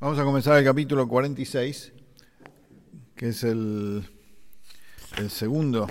Vamos 0.00 0.16
a 0.20 0.22
comenzar 0.22 0.56
el 0.56 0.64
capítulo 0.64 1.08
46, 1.08 1.92
que 3.16 3.30
es 3.30 3.42
el, 3.42 4.08
segundo 5.28 5.88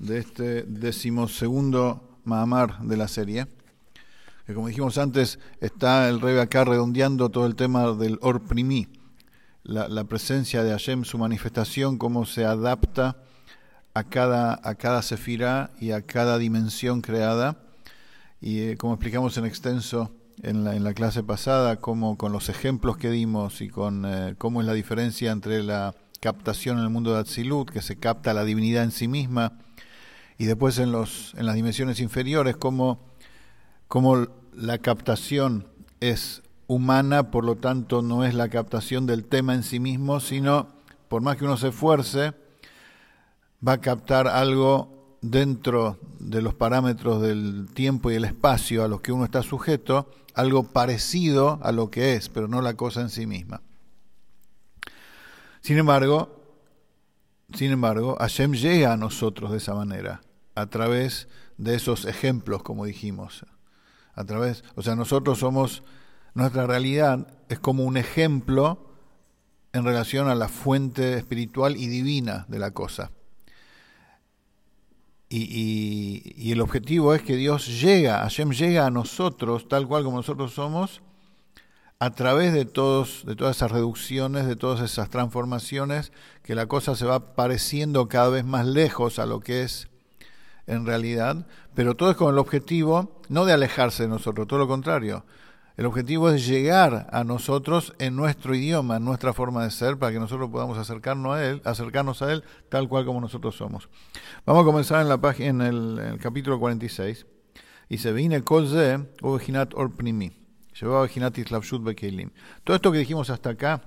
de 0.00 0.18
este 0.18 0.64
decimosegundo 0.64 2.18
Mahamar 2.24 2.80
de 2.80 2.96
la 2.96 3.06
serie. 3.06 3.46
Que 4.44 4.54
como 4.54 4.66
dijimos 4.66 4.98
antes, 4.98 5.38
está 5.60 6.08
el 6.08 6.20
rey 6.20 6.36
acá 6.36 6.64
redondeando 6.64 7.30
todo 7.30 7.46
el 7.46 7.54
tema 7.54 7.92
del 7.92 8.18
Orprimi, 8.22 8.88
la, 9.62 9.86
la 9.86 10.02
presencia 10.02 10.64
de 10.64 10.72
Hashem, 10.72 11.04
su 11.04 11.16
manifestación, 11.16 11.98
cómo 11.98 12.26
se 12.26 12.44
adapta 12.44 13.22
a 13.94 14.02
cada, 14.02 14.58
a 14.64 14.74
cada 14.74 15.00
sefirá 15.00 15.70
y 15.78 15.92
a 15.92 16.02
cada 16.02 16.38
dimensión 16.38 17.00
creada. 17.00 17.56
Y 18.40 18.62
eh, 18.62 18.76
como 18.76 18.94
explicamos 18.94 19.38
en 19.38 19.44
extenso 19.44 20.10
en 20.42 20.84
la, 20.84 20.92
clase 20.92 21.22
pasada, 21.22 21.76
cómo 21.76 22.18
con 22.18 22.32
los 22.32 22.48
ejemplos 22.48 22.96
que 22.96 23.10
dimos 23.10 23.60
y 23.60 23.68
con 23.68 24.04
eh, 24.04 24.34
cómo 24.38 24.60
es 24.60 24.66
la 24.66 24.72
diferencia 24.72 25.30
entre 25.30 25.62
la 25.62 25.94
captación 26.20 26.78
en 26.78 26.84
el 26.84 26.90
mundo 26.90 27.14
de 27.14 27.20
Atzilut, 27.20 27.70
que 27.70 27.80
se 27.80 27.96
capta 27.96 28.34
la 28.34 28.44
divinidad 28.44 28.82
en 28.82 28.90
sí 28.90 29.06
misma, 29.06 29.58
y 30.38 30.46
después 30.46 30.78
en, 30.78 30.90
los, 30.90 31.34
en 31.36 31.46
las 31.46 31.54
dimensiones 31.54 32.00
inferiores, 32.00 32.56
cómo, 32.56 32.98
cómo 33.86 34.26
la 34.52 34.78
captación 34.78 35.68
es 36.00 36.42
humana, 36.66 37.30
por 37.30 37.44
lo 37.44 37.56
tanto 37.56 38.02
no 38.02 38.24
es 38.24 38.34
la 38.34 38.48
captación 38.48 39.06
del 39.06 39.24
tema 39.24 39.54
en 39.54 39.62
sí 39.62 39.78
mismo, 39.78 40.18
sino, 40.18 40.68
por 41.08 41.22
más 41.22 41.36
que 41.36 41.44
uno 41.44 41.56
se 41.56 41.68
esfuerce, 41.68 42.32
va 43.66 43.74
a 43.74 43.80
captar 43.80 44.26
algo 44.26 45.01
dentro 45.22 45.98
de 46.18 46.42
los 46.42 46.54
parámetros 46.54 47.22
del 47.22 47.68
tiempo 47.72 48.10
y 48.10 48.16
el 48.16 48.24
espacio 48.24 48.84
a 48.84 48.88
los 48.88 49.00
que 49.00 49.12
uno 49.12 49.24
está 49.24 49.42
sujeto, 49.42 50.10
algo 50.34 50.64
parecido 50.64 51.60
a 51.62 51.72
lo 51.72 51.90
que 51.90 52.14
es, 52.14 52.28
pero 52.28 52.48
no 52.48 52.60
la 52.60 52.74
cosa 52.74 53.00
en 53.00 53.08
sí 53.08 53.26
misma. 53.26 53.62
Sin 55.60 55.78
embargo, 55.78 56.42
sin 57.54 57.70
embargo, 57.70 58.16
Hashem 58.18 58.52
llega 58.52 58.92
a 58.92 58.96
nosotros 58.96 59.52
de 59.52 59.58
esa 59.58 59.74
manera, 59.74 60.22
a 60.54 60.66
través 60.66 61.28
de 61.56 61.76
esos 61.76 62.04
ejemplos, 62.04 62.62
como 62.62 62.84
dijimos. 62.84 63.46
A 64.14 64.24
través, 64.24 64.64
o 64.74 64.82
sea, 64.82 64.96
nosotros 64.96 65.38
somos, 65.38 65.82
nuestra 66.34 66.66
realidad 66.66 67.28
es 67.48 67.60
como 67.60 67.84
un 67.84 67.96
ejemplo 67.96 68.90
en 69.72 69.84
relación 69.84 70.28
a 70.28 70.34
la 70.34 70.48
fuente 70.48 71.16
espiritual 71.16 71.76
y 71.76 71.86
divina 71.86 72.44
de 72.48 72.58
la 72.58 72.72
cosa. 72.72 73.12
Y, 75.34 75.44
y, 75.44 76.34
y, 76.36 76.52
el 76.52 76.60
objetivo 76.60 77.14
es 77.14 77.22
que 77.22 77.36
Dios 77.36 77.80
llega, 77.80 78.18
Hashem 78.18 78.50
llega 78.50 78.84
a 78.84 78.90
nosotros, 78.90 79.66
tal 79.66 79.88
cual 79.88 80.04
como 80.04 80.18
nosotros 80.18 80.52
somos, 80.52 81.00
a 81.98 82.10
través 82.10 82.52
de, 82.52 82.66
todos, 82.66 83.24
de 83.24 83.34
todas 83.34 83.56
esas 83.56 83.70
reducciones, 83.70 84.46
de 84.46 84.56
todas 84.56 84.82
esas 84.82 85.08
transformaciones, 85.08 86.12
que 86.42 86.54
la 86.54 86.66
cosa 86.66 86.96
se 86.96 87.06
va 87.06 87.34
pareciendo 87.34 88.08
cada 88.08 88.28
vez 88.28 88.44
más 88.44 88.66
lejos 88.66 89.18
a 89.18 89.24
lo 89.24 89.40
que 89.40 89.62
es 89.62 89.88
en 90.66 90.84
realidad, 90.84 91.46
pero 91.74 91.94
todo 91.94 92.10
es 92.10 92.16
con 92.18 92.30
el 92.34 92.38
objetivo 92.38 93.22
no 93.30 93.46
de 93.46 93.54
alejarse 93.54 94.02
de 94.02 94.10
nosotros, 94.10 94.46
todo 94.46 94.58
lo 94.58 94.68
contrario. 94.68 95.24
El 95.76 95.86
objetivo 95.86 96.28
es 96.28 96.46
llegar 96.46 97.08
a 97.10 97.24
nosotros 97.24 97.94
en 97.98 98.14
nuestro 98.14 98.54
idioma, 98.54 98.96
en 98.96 99.04
nuestra 99.04 99.32
forma 99.32 99.64
de 99.64 99.70
ser, 99.70 99.98
para 99.98 100.12
que 100.12 100.18
nosotros 100.18 100.50
podamos 100.50 100.76
acercarnos 100.76 101.34
a 101.34 101.46
él, 101.46 101.62
acercarnos 101.64 102.20
a 102.20 102.32
él 102.32 102.44
tal 102.68 102.88
cual 102.88 103.06
como 103.06 103.20
nosotros 103.20 103.56
somos. 103.56 103.88
Vamos 104.44 104.62
a 104.62 104.66
comenzar 104.66 105.00
en 105.00 105.08
la 105.08 105.18
página, 105.18 105.48
en 105.48 105.60
el, 105.62 106.18
capítulo 106.20 106.58
46. 106.58 107.26
Y 107.88 107.98
se 107.98 108.12
viene 108.12 108.42
Kolze, 108.42 109.08
Oveginat 109.22 109.72
Orpnimi. 109.74 110.32
Todo 112.64 112.76
esto 112.76 112.92
que 112.92 112.98
dijimos 112.98 113.30
hasta 113.30 113.50
acá 113.50 113.82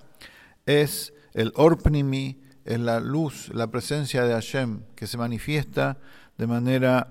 es 0.65 1.13
el 1.33 1.51
Orpnimi, 1.55 2.41
es 2.63 2.79
la 2.79 2.99
luz, 2.99 3.49
la 3.53 3.67
presencia 3.67 4.23
de 4.23 4.33
Hashem 4.33 4.81
que 4.95 5.05
se 5.05 5.17
manifiesta 5.17 5.99
de 6.37 6.47
manera 6.47 7.09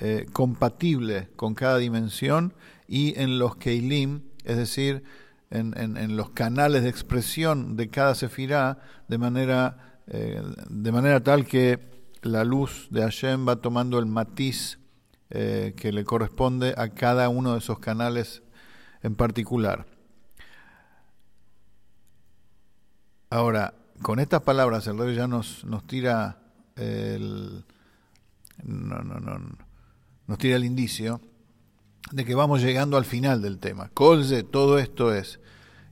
eh, 0.00 0.26
compatible 0.32 1.28
con 1.34 1.54
cada 1.54 1.78
dimensión 1.78 2.54
y 2.86 3.18
en 3.20 3.40
los 3.40 3.56
Keilim, 3.56 4.22
es 4.44 4.56
decir, 4.56 5.02
en, 5.50 5.76
en, 5.76 5.96
en, 5.96 6.16
los 6.16 6.30
canales 6.30 6.84
de 6.84 6.88
expresión 6.88 7.76
de 7.76 7.90
cada 7.90 8.14
sefirá, 8.14 8.78
de 9.08 9.18
manera, 9.18 9.98
eh, 10.06 10.40
de 10.68 10.92
manera 10.92 11.20
tal 11.24 11.46
que 11.46 11.80
la 12.22 12.44
luz 12.44 12.86
de 12.90 13.02
Hashem 13.02 13.48
va 13.48 13.56
tomando 13.56 13.98
el 13.98 14.06
matiz 14.06 14.78
eh, 15.30 15.74
que 15.76 15.90
le 15.90 16.04
corresponde 16.04 16.74
a 16.76 16.90
cada 16.90 17.28
uno 17.28 17.54
de 17.54 17.58
esos 17.58 17.80
canales 17.80 18.44
en 19.02 19.16
particular. 19.16 19.84
Ahora, 23.30 23.74
con 24.00 24.20
estas 24.20 24.42
palabras 24.42 24.86
el 24.86 24.96
rey 24.96 25.16
ya 25.16 25.26
nos, 25.26 25.64
nos 25.64 25.84
tira 25.88 26.38
el, 26.76 27.64
no, 28.62 29.02
no, 29.02 29.18
no, 29.18 29.67
nos 30.28 30.38
tira 30.38 30.56
el 30.56 30.64
indicio 30.64 31.20
de 32.12 32.24
que 32.24 32.34
vamos 32.34 32.62
llegando 32.62 32.96
al 32.96 33.04
final 33.04 33.42
del 33.42 33.58
tema. 33.58 33.90
Colze, 33.92 34.44
todo 34.44 34.78
esto 34.78 35.12
es. 35.12 35.40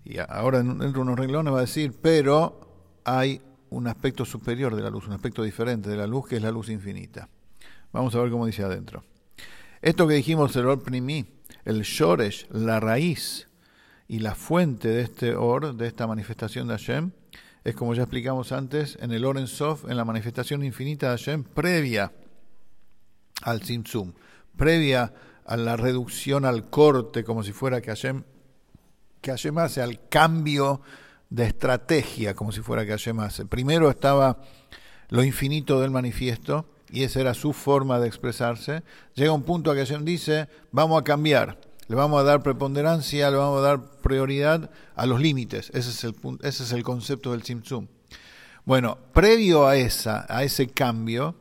Y 0.04 0.18
ahora 0.18 0.58
dentro 0.58 0.92
de 0.92 0.98
unos 1.00 1.18
renglones 1.18 1.52
va 1.52 1.58
a 1.58 1.62
decir, 1.62 1.92
pero 2.00 3.00
hay 3.04 3.40
un 3.70 3.88
aspecto 3.88 4.24
superior 4.24 4.76
de 4.76 4.82
la 4.82 4.90
luz, 4.90 5.06
un 5.06 5.14
aspecto 5.14 5.42
diferente 5.42 5.90
de 5.90 5.96
la 5.96 6.06
luz, 6.06 6.28
que 6.28 6.36
es 6.36 6.42
la 6.42 6.52
luz 6.52 6.68
infinita. 6.68 7.28
Vamos 7.92 8.14
a 8.14 8.20
ver 8.20 8.30
cómo 8.30 8.46
dice 8.46 8.62
adentro. 8.62 9.04
Esto 9.80 10.06
que 10.06 10.14
dijimos, 10.14 10.54
el 10.54 10.66
Or 10.66 10.82
Primi, 10.82 11.26
el 11.64 11.82
Shoresh, 11.82 12.48
la 12.50 12.78
raíz 12.78 13.48
y 14.06 14.18
la 14.18 14.34
fuente 14.34 14.88
de 14.88 15.02
este 15.02 15.34
Or, 15.34 15.74
de 15.74 15.86
esta 15.86 16.06
manifestación 16.06 16.68
de 16.68 16.74
Hashem, 16.74 17.10
es 17.64 17.74
como 17.74 17.94
ya 17.94 18.02
explicamos 18.02 18.52
antes, 18.52 18.98
en 19.00 19.12
el 19.12 19.24
Or 19.24 19.38
en 19.38 19.46
Sof, 19.46 19.90
en 19.90 19.96
la 19.96 20.04
manifestación 20.04 20.62
infinita 20.62 21.06
de 21.06 21.16
Hashem, 21.16 21.42
previa 21.42 22.12
al 23.42 23.60
Tzimtzum, 23.60 24.12
previa 24.56 25.12
a 25.44 25.56
la 25.56 25.76
reducción 25.76 26.44
al 26.44 26.68
corte, 26.68 27.24
como 27.24 27.42
si 27.42 27.52
fuera 27.52 27.80
que 27.80 27.90
Hashem, 27.90 28.24
que 29.20 29.30
Hashem 29.30 29.58
hace, 29.58 29.82
al 29.82 30.08
cambio 30.08 30.80
de 31.30 31.46
estrategia, 31.46 32.34
como 32.34 32.52
si 32.52 32.60
fuera 32.60 32.84
que 32.84 32.92
Hashem 32.92 33.20
hace. 33.20 33.46
Primero 33.46 33.90
estaba 33.90 34.38
lo 35.08 35.22
infinito 35.22 35.80
del 35.80 35.90
manifiesto, 35.90 36.66
y 36.90 37.02
esa 37.02 37.20
era 37.20 37.34
su 37.34 37.52
forma 37.52 37.98
de 37.98 38.08
expresarse. 38.08 38.82
Llega 39.14 39.32
un 39.32 39.42
punto 39.42 39.70
a 39.70 39.74
que 39.74 39.80
Hashem 39.80 40.04
dice, 40.04 40.48
vamos 40.70 41.00
a 41.00 41.04
cambiar, 41.04 41.58
le 41.88 41.96
vamos 41.96 42.20
a 42.20 42.24
dar 42.24 42.42
preponderancia, 42.42 43.30
le 43.30 43.36
vamos 43.36 43.58
a 43.58 43.62
dar 43.62 44.00
prioridad 44.02 44.70
a 44.94 45.06
los 45.06 45.20
límites. 45.20 45.70
Ese 45.74 45.90
es 45.90 46.04
el, 46.04 46.14
ese 46.42 46.64
es 46.64 46.72
el 46.72 46.82
concepto 46.82 47.32
del 47.32 47.42
Tzimtzum. 47.42 47.86
Bueno, 48.64 48.98
previo 49.12 49.66
a, 49.66 49.76
esa, 49.76 50.26
a 50.28 50.42
ese 50.42 50.68
cambio, 50.68 51.36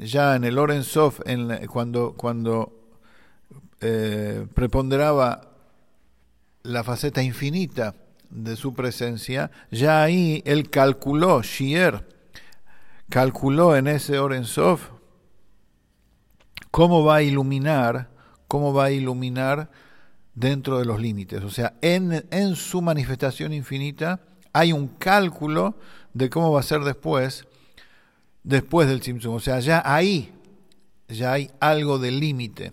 ya 0.00 0.36
en 0.36 0.44
el 0.44 0.58
Orensov, 0.58 1.22
en, 1.26 1.66
cuando, 1.66 2.14
cuando 2.16 2.72
eh, 3.80 4.46
preponderaba 4.54 5.42
la 6.62 6.84
faceta 6.84 7.22
infinita 7.22 7.94
de 8.30 8.56
su 8.56 8.74
presencia, 8.74 9.50
ya 9.70 10.02
ahí 10.02 10.42
él 10.46 10.70
calculó, 10.70 11.42
Shier, 11.42 12.06
calculó 13.08 13.76
en 13.76 13.88
ese 13.88 14.18
Orensov 14.18 14.80
cómo 16.70 17.04
va 17.04 17.16
a 17.16 17.22
iluminar, 17.22 18.08
cómo 18.48 18.72
va 18.72 18.84
a 18.84 18.90
iluminar 18.90 19.70
dentro 20.34 20.78
de 20.78 20.84
los 20.84 21.00
límites. 21.00 21.42
O 21.42 21.50
sea, 21.50 21.74
en, 21.82 22.24
en 22.30 22.56
su 22.56 22.80
manifestación 22.80 23.52
infinita 23.52 24.20
hay 24.52 24.72
un 24.72 24.88
cálculo 24.88 25.76
de 26.14 26.30
cómo 26.30 26.52
va 26.52 26.60
a 26.60 26.64
ser 26.64 26.80
después, 26.82 27.46
después 28.42 28.88
del 28.88 29.02
Simpson. 29.02 29.34
O 29.34 29.40
sea, 29.40 29.60
ya 29.60 29.82
ahí, 29.84 30.32
ya 31.08 31.32
hay 31.32 31.50
algo 31.60 31.98
de 31.98 32.10
límite. 32.10 32.72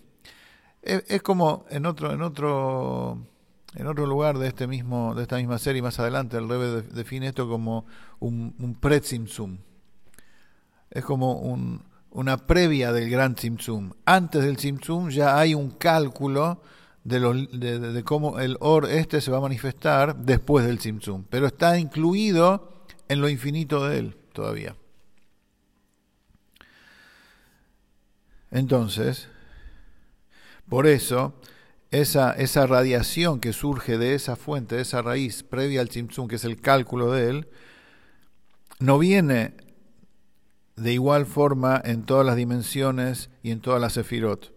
Es, 0.82 1.22
como 1.22 1.66
en 1.70 1.86
otro, 1.86 2.14
en 2.14 2.22
otro, 2.22 3.18
en 3.76 3.88
otro 3.88 4.06
lugar 4.06 4.38
de 4.38 4.48
este 4.48 4.68
mismo, 4.68 5.16
de 5.16 5.24
esta 5.24 5.36
misma 5.38 5.58
serie 5.58 5.82
más 5.82 6.00
adelante, 6.00 6.38
el 6.38 6.48
Rebe 6.48 6.82
define 6.82 7.28
esto 7.28 7.50
como 7.50 7.86
un, 8.20 8.56
un 8.60 8.76
pre-Tzimtzum. 8.76 9.58
Es 10.90 11.04
como 11.04 11.34
un, 11.40 11.84
una 12.12 12.38
previa 12.38 12.92
del 12.94 13.10
gran 13.10 13.36
Tzimtzum. 13.36 13.92
Antes 14.06 14.44
del 14.44 14.58
Tzimtzum 14.58 15.10
ya 15.10 15.38
hay 15.38 15.54
un 15.54 15.72
cálculo 15.72 16.62
de, 17.04 17.20
los, 17.20 17.36
de, 17.52 18.04
cómo 18.04 18.40
el 18.40 18.58
Or 18.60 18.90
este 18.90 19.22
se 19.22 19.32
va 19.32 19.38
a 19.38 19.42
manifestar 19.42 20.16
después 20.16 20.66
del 20.66 20.78
Tzimtzum, 20.78 21.26
pero 21.30 21.48
está 21.48 21.78
incluido 21.78 22.84
en 23.08 23.22
lo 23.22 23.30
infinito 23.30 23.88
de 23.88 24.00
él 24.00 24.18
todavía. 24.34 24.76
Entonces, 28.52 29.28
por 30.70 30.88
eso, 30.88 31.34
esa, 31.92 32.68
radiación 32.68 33.40
que 33.40 33.54
surge 33.54 33.98
de 33.98 34.16
esa 34.16 34.36
fuente, 34.36 34.76
de 34.76 34.82
esa 34.82 35.02
raíz 35.02 35.44
previa 35.44 35.82
al 35.82 35.90
Tzimtzum, 35.90 36.28
que 36.28 36.36
es 36.36 36.46
el 36.46 36.60
cálculo 36.60 37.12
de 37.12 37.30
él, 37.30 37.48
no 38.80 39.00
viene 39.00 39.54
de 40.76 40.94
igual 40.94 41.26
forma 41.26 41.82
en 41.84 42.04
todas 42.04 42.26
las 42.26 42.36
dimensiones 42.36 43.30
y 43.42 43.52
en 43.52 43.62
todas 43.62 43.82
las 43.82 43.94
sefirot. 43.94 44.54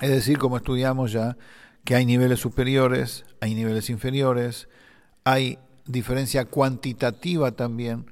Es 0.00 0.10
decir, 0.10 0.38
como 0.38 0.56
estudiamos 0.56 1.12
ya, 1.12 1.36
que 1.84 1.94
hay 1.94 2.06
niveles 2.06 2.40
superiores, 2.40 3.24
hay 3.40 3.54
niveles 3.54 3.90
inferiores, 3.90 4.68
hay 5.24 5.58
diferencia 5.86 6.44
cuantitativa 6.44 7.52
también, 7.52 8.06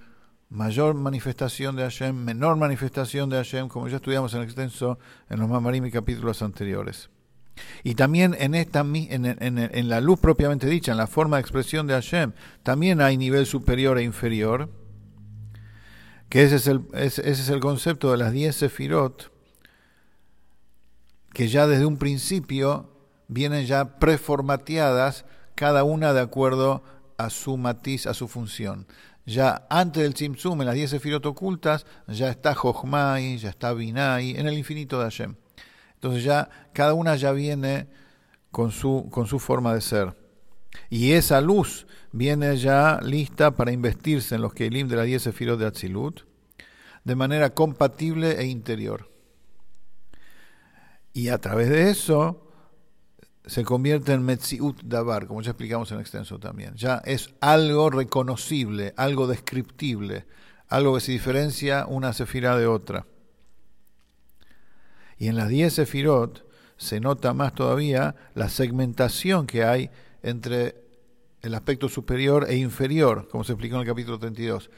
mayor 0.55 0.95
manifestación 0.95 1.75
de 1.75 1.83
Hashem, 1.83 2.15
menor 2.15 2.57
manifestación 2.57 3.29
de 3.29 3.37
Hashem, 3.37 3.69
como 3.69 3.89
ya 3.89 3.97
estudiamos 3.97 4.33
en 4.35 4.43
extenso 4.43 5.01
en 5.29 5.41
los 5.41 5.49
Mamarim 5.49 5.85
y 5.85 5.91
capítulos 5.91 6.43
anteriores. 6.43 7.11
Y 7.83 7.97
también 7.97 8.37
en, 8.39 8.55
esta, 8.55 8.81
en, 8.81 9.27
en, 9.27 9.89
la 9.89 10.01
luz 10.01 10.21
propiamente 10.21 10.69
dicha, 10.69 10.93
en 10.93 10.99
la 10.99 11.09
forma 11.09 11.37
de 11.37 11.41
expresión 11.41 11.87
de 11.87 11.95
Hashem, 11.95 12.33
también 12.63 13.01
hay 13.01 13.17
nivel 13.17 13.47
superior 13.47 13.99
e 13.99 14.05
inferior, 14.05 14.71
que 16.29 16.45
es 16.45 16.53
ese, 16.53 16.81
es 16.93 17.49
el 17.49 17.61
concepto 17.61 18.13
de 18.13 18.19
las 18.19 18.33
diez 18.33 18.57
sefirot, 18.57 19.33
que 21.33 21.49
ya 21.49 21.67
desde 21.67 21.85
un 21.85 21.97
principio 21.97 22.91
vienen 23.27 23.67
ya 23.67 23.99
preformateadas, 23.99 25.25
cada 25.57 25.83
una 25.83 26.13
de 26.13 26.21
acuerdo 26.21 26.83
a 27.19 27.31
su 27.31 27.57
matiz, 27.57 28.07
a 28.07 28.15
su 28.15 28.29
función. 28.29 28.87
Ya 29.27 29.67
antes 29.71 30.03
del 30.03 30.15
Tzimtzum, 30.15 30.61
en 30.61 30.67
las 30.67 30.75
diez 30.75 30.91
sefirot 30.91 31.25
ocultas, 31.25 31.87
ya 32.07 32.29
está 32.29 32.55
Jochmai, 32.55 33.39
ya 33.39 33.51
está 33.51 33.73
Binai, 33.73 34.33
en 34.33 34.47
el 34.47 34.59
infinito 34.59 34.99
de 34.99 35.05
Hashem. 35.05 35.35
Entonces 35.95 36.25
ya 36.25 36.51
cada 36.73 36.95
una 36.95 37.17
ya 37.17 37.33
viene 37.33 37.89
con 38.51 38.71
su, 38.71 39.09
con 39.11 39.27
su 39.27 39.39
forma 39.39 39.73
de 39.75 39.81
ser. 39.81 40.17
Y 40.91 41.13
esa 41.13 41.41
luz 41.41 41.87
viene 42.13 42.57
ya 42.57 43.01
lista 43.03 43.53
para 43.53 43.73
investirse 43.73 44.35
en 44.35 44.43
los 44.43 44.53
Keilim 44.53 44.89
de 44.89 44.97
la 44.97 45.03
10 45.05 45.23
Sefirot 45.23 45.59
de 45.59 45.67
Atzilut 45.67 46.23
de 47.05 47.15
manera 47.15 47.51
compatible 47.51 48.41
e 48.41 48.47
interior. 48.47 49.11
Y 51.13 51.29
a 51.29 51.39
través 51.39 51.69
de 51.69 51.91
eso 51.91 52.44
se 53.47 53.65
convierte 53.65 54.13
en 54.13 54.23
Metziut 54.23 54.83
Dabar, 54.83 55.27
como 55.27 55.43
ya 55.43 55.51
explicamos 55.51 55.93
en 55.93 56.01
extenso 56.01 56.39
también. 56.39 56.75
Ya 56.77 57.03
es 57.05 57.35
algo 57.41 57.91
reconocible, 57.91 58.95
algo 58.97 59.27
descriptible, 59.27 60.27
algo 60.69 60.95
que 60.95 61.01
se 61.01 61.13
diferencia 61.13 61.87
una 61.87 62.13
sefira 62.13 62.57
de 62.57 62.67
otra. 62.67 63.07
Y 65.19 65.29
en 65.29 65.37
las 65.37 65.49
10 65.49 65.73
sefirot 65.73 66.45
se 66.77 67.01
nota 67.01 67.35
más 67.35 67.55
todavía 67.55 68.15
la 68.35 68.49
segmentación 68.49 69.47
que 69.47 69.65
hay 69.65 69.91
entre 70.23 70.83
el 71.43 71.55
aspecto 71.55 71.89
superior 71.89 72.47
e 72.49 72.57
inferior, 72.57 73.29
como 73.29 73.45
se 73.45 73.53
explicó 73.53 73.77
en 73.77 73.83
el 73.83 73.87
capítulo 73.87 74.19
32. 74.19 74.71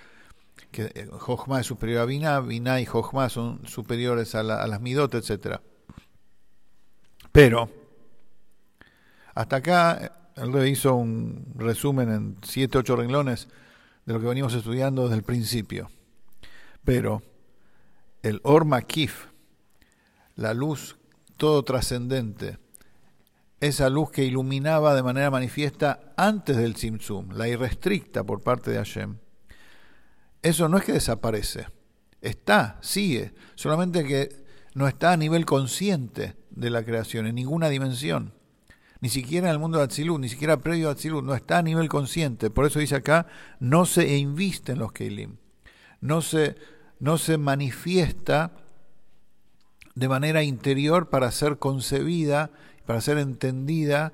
Que 0.73 0.91
eh, 0.95 1.09
Jochma 1.11 1.61
es 1.61 1.67
superior 1.67 2.01
a 2.01 2.05
Binah, 2.05 2.41
Binah 2.41 2.81
y 2.81 2.87
Jochma 2.87 3.29
son 3.29 3.67
superiores 3.67 4.35
a, 4.35 4.43
las 4.43 4.81
Midot, 4.81 5.15
etc. 5.15 5.61
Pero, 7.31 7.71
hasta 9.37 9.57
acá, 9.57 10.13
el 10.35 10.51
rey 10.51 10.73
hizo 10.73 10.95
un 10.95 11.53
resumen 11.57 12.11
en 12.11 12.37
7, 12.43 12.79
8 12.79 12.97
renglones 12.97 13.49
de 14.07 14.15
lo 14.15 14.21
que 14.21 14.27
venimos 14.27 14.55
estudiando 14.55 15.03
desde 15.03 15.17
el 15.17 15.25
principio. 15.25 15.91
Pero, 16.85 17.23
el 18.23 18.41
Or 18.45 18.65
Makif, 18.65 19.27
la 20.37 20.55
luz 20.55 20.97
todo 21.37 21.63
trascendente, 21.65 22.59
esa 23.61 23.91
luz 23.91 24.11
que 24.11 24.25
iluminaba 24.25 24.95
de 24.95 25.03
manera 25.03 25.31
manifiesta 25.31 26.15
antes 26.17 26.57
del 26.57 26.73
Tzimtzum, 26.73 27.33
la 27.33 27.47
irrestricta 27.47 28.25
por 28.25 28.43
parte 28.43 28.71
de 28.71 28.79
Hashem, 28.79 29.19
eso 30.41 30.67
no 30.71 30.79
es 30.79 30.85
que 30.85 30.93
desaparece, 30.93 31.67
está, 32.23 32.79
sigue, 32.81 33.35
solamente 33.55 34.03
que 34.03 34.47
no 34.73 34.89
está 34.89 35.13
a 35.13 35.17
nivel 35.19 35.45
consciente 35.45 36.37
de 36.49 36.71
la 36.71 36.83
creación, 36.87 37.27
en 37.27 37.35
ninguna 37.35 37.69
dimensión. 37.69 38.33
Ni 39.01 39.09
siquiera 39.09 39.49
en 39.49 39.53
el 39.53 39.59
mundo 39.59 39.79
de 39.79 39.85
Atzilut, 39.85 40.21
ni 40.21 40.29
siquiera 40.29 40.59
previo 40.59 40.89
a 40.89 40.93
Atzilut, 40.93 41.25
no 41.25 41.35
está 41.35 41.59
a 41.59 41.63
nivel 41.63 41.89
consciente. 41.89 42.51
Por 42.51 42.67
eso 42.67 42.79
dice 42.79 42.97
acá, 42.97 43.27
no 43.61 43.87
se 43.87 44.17
inviste 44.17 44.73
en 44.73 44.79
los 44.79 44.93
Keilim. 44.93 45.37
No 46.01 46.23
se, 46.23 46.57
no 46.99 47.19
se 47.19 47.39
manifiesta 47.39 48.53
de 49.95 50.09
manera 50.09 50.43
interior 50.43 51.09
para 51.09 51.31
ser 51.31 51.59
concebida, 51.59 52.51
para 52.87 53.01
ser 53.01 53.19
entendida, 53.19 54.13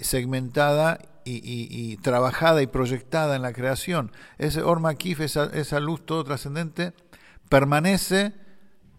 segmentada 0.00 1.00
y, 1.24 1.96
trabajada 1.98 2.62
y 2.62 2.66
proyectada 2.66 3.36
en 3.36 3.42
la 3.42 3.52
creación. 3.52 4.12
Ese 4.38 4.62
Orma 4.62 4.94
Kif, 4.94 5.20
esa 5.20 5.80
luz 5.80 6.04
todo 6.04 6.24
trascendente, 6.24 6.92
permanece 7.48 8.34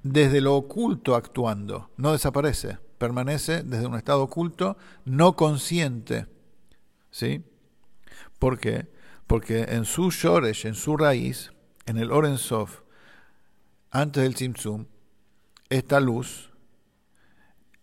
desde 0.03 0.41
lo 0.41 0.55
oculto 0.55 1.15
actuando, 1.15 1.89
no 1.97 2.11
desaparece, 2.11 2.77
permanece 2.97 3.63
desde 3.63 3.87
un 3.87 3.95
estado 3.95 4.23
oculto, 4.23 4.77
no 5.05 5.35
consciente. 5.35 6.27
¿Sí? 7.11 7.43
¿Por 8.39 8.59
qué? 8.59 8.91
Porque 9.27 9.63
en 9.63 9.85
su 9.85 10.11
Shoresh, 10.11 10.65
en 10.65 10.75
su 10.75 10.97
raíz, 10.97 11.51
en 11.85 11.97
el 11.97 12.11
Orensof, 12.11 12.81
antes 13.91 14.23
del 14.23 14.35
Tzimtzum, 14.35 14.85
esta 15.69 15.99
luz 15.99 16.51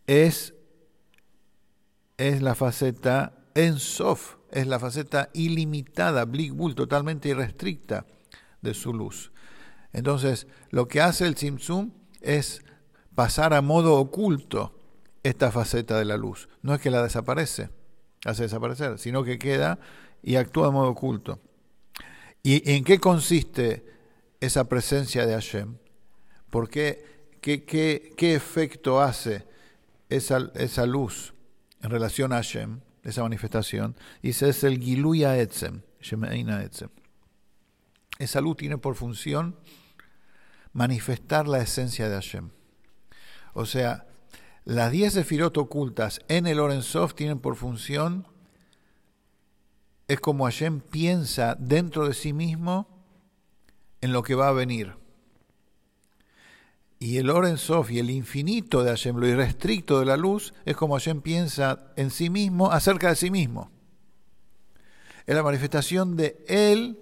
es, 0.06 0.54
es 2.16 2.42
la 2.42 2.54
faceta 2.54 3.46
en 3.54 3.78
sof, 3.78 4.36
es 4.50 4.66
la 4.66 4.78
faceta 4.78 5.30
ilimitada, 5.32 6.24
Bull, 6.24 6.74
totalmente 6.74 7.28
irrestricta 7.28 8.06
de 8.60 8.74
su 8.74 8.92
luz. 8.92 9.32
Entonces, 9.92 10.46
lo 10.70 10.88
que 10.88 11.00
hace 11.00 11.26
el 11.26 11.34
Tzimtzum 11.34 11.92
es 12.20 12.62
pasar 13.14 13.54
a 13.54 13.62
modo 13.62 13.94
oculto 13.94 14.78
esta 15.22 15.50
faceta 15.50 15.98
de 15.98 16.04
la 16.04 16.16
luz. 16.16 16.48
No 16.62 16.74
es 16.74 16.80
que 16.80 16.90
la 16.90 17.02
desaparece, 17.02 17.70
hace 18.24 18.44
desaparecer, 18.44 18.98
sino 18.98 19.24
que 19.24 19.38
queda 19.38 19.78
y 20.22 20.36
actúa 20.36 20.66
de 20.66 20.72
modo 20.72 20.88
oculto. 20.88 21.40
¿Y 22.42 22.72
en 22.72 22.84
qué 22.84 22.98
consiste 22.98 23.84
esa 24.40 24.68
presencia 24.68 25.26
de 25.26 25.34
Hashem? 25.34 25.76
Porque 26.50 27.12
¿Qué, 27.42 27.64
qué, 27.64 28.34
efecto 28.36 29.00
hace 29.00 29.44
esa, 30.08 30.52
esa, 30.54 30.86
luz 30.86 31.34
en 31.82 31.90
relación 31.90 32.32
a 32.32 32.36
Hashem, 32.36 32.78
esa 33.02 33.22
manifestación? 33.22 33.96
Dice, 34.22 34.48
es 34.48 34.62
el 34.62 34.78
Giluya 34.78 35.36
Etzem, 35.36 35.82
Etzem. 36.00 36.88
Esa 38.20 38.40
luz 38.40 38.58
tiene 38.58 38.78
por 38.78 38.94
función 38.94 39.56
manifestar 40.72 41.48
la 41.48 41.58
esencia 41.58 42.08
de 42.08 42.14
Hashem. 42.14 42.50
O 43.54 43.66
sea, 43.66 44.06
las 44.64 44.92
diez 44.92 45.14
sefirot 45.14 45.56
ocultas 45.58 46.20
en 46.28 46.46
el 46.46 46.60
Orensov 46.60 47.14
tienen 47.14 47.38
por 47.38 47.56
función, 47.56 48.26
es 50.08 50.20
como 50.20 50.44
Hashem 50.44 50.80
piensa 50.80 51.56
dentro 51.58 52.06
de 52.06 52.14
sí 52.14 52.32
mismo 52.32 52.88
en 54.00 54.12
lo 54.12 54.22
que 54.22 54.34
va 54.34 54.48
a 54.48 54.52
venir 54.52 55.02
y 57.02 57.18
el 57.18 57.30
Oren 57.30 57.58
Sof 57.58 57.90
y 57.90 57.98
el 57.98 58.10
infinito 58.10 58.84
de 58.84 58.90
Hashem, 58.90 59.16
lo 59.16 59.26
irrestricto 59.26 59.98
de 59.98 60.06
la 60.06 60.16
luz, 60.16 60.54
es 60.64 60.76
como 60.76 60.94
Hashem 60.94 61.20
piensa 61.20 61.92
en 61.96 62.10
sí 62.10 62.30
mismo 62.30 62.70
acerca 62.70 63.08
de 63.08 63.16
sí 63.16 63.28
mismo. 63.28 63.72
Es 65.26 65.34
la 65.34 65.42
manifestación 65.42 66.14
de 66.14 66.44
Él, 66.46 67.00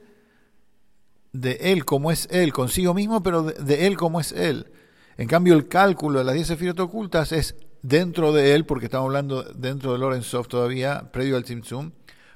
de 1.34 1.52
Él 1.60 1.84
como 1.84 2.10
es 2.10 2.28
Él, 2.30 2.54
consigo 2.54 2.94
mismo, 2.94 3.22
pero 3.22 3.42
de, 3.42 3.86
Él 3.86 3.98
como 3.98 4.20
es 4.20 4.32
Él. 4.32 4.72
En 5.20 5.28
cambio, 5.28 5.52
el 5.52 5.68
cálculo 5.68 6.20
de 6.20 6.24
las 6.24 6.34
diez 6.34 6.46
sefirot 6.46 6.80
ocultas 6.80 7.32
es 7.32 7.54
dentro 7.82 8.32
de 8.32 8.54
Él, 8.54 8.64
porque 8.64 8.86
estamos 8.86 9.08
hablando 9.08 9.42
dentro 9.42 9.92
del 9.92 10.02
Oren 10.02 10.22
Sof 10.22 10.48
todavía, 10.48 11.12
previo 11.12 11.36
al 11.36 11.44
Tzimtzum, 11.44 11.90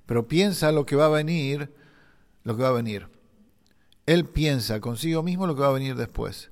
pero 0.05 0.29
piensa 0.29 0.71
lo 0.71 0.85
que 0.85 0.95
va 0.95 1.07
a 1.07 1.09
venir, 1.09 1.73
lo 2.43 2.55
que 2.55 2.63
va 2.63 2.69
a 2.69 2.73
venir. 2.73 3.09
Él 4.05 4.27
piensa 4.27 4.81
consigo 4.81 5.23
mismo 5.23 5.47
lo 5.47 5.55
que 5.55 5.63
va 5.63 5.69
a 5.69 5.73
venir 5.73 5.97
después. 5.97 6.51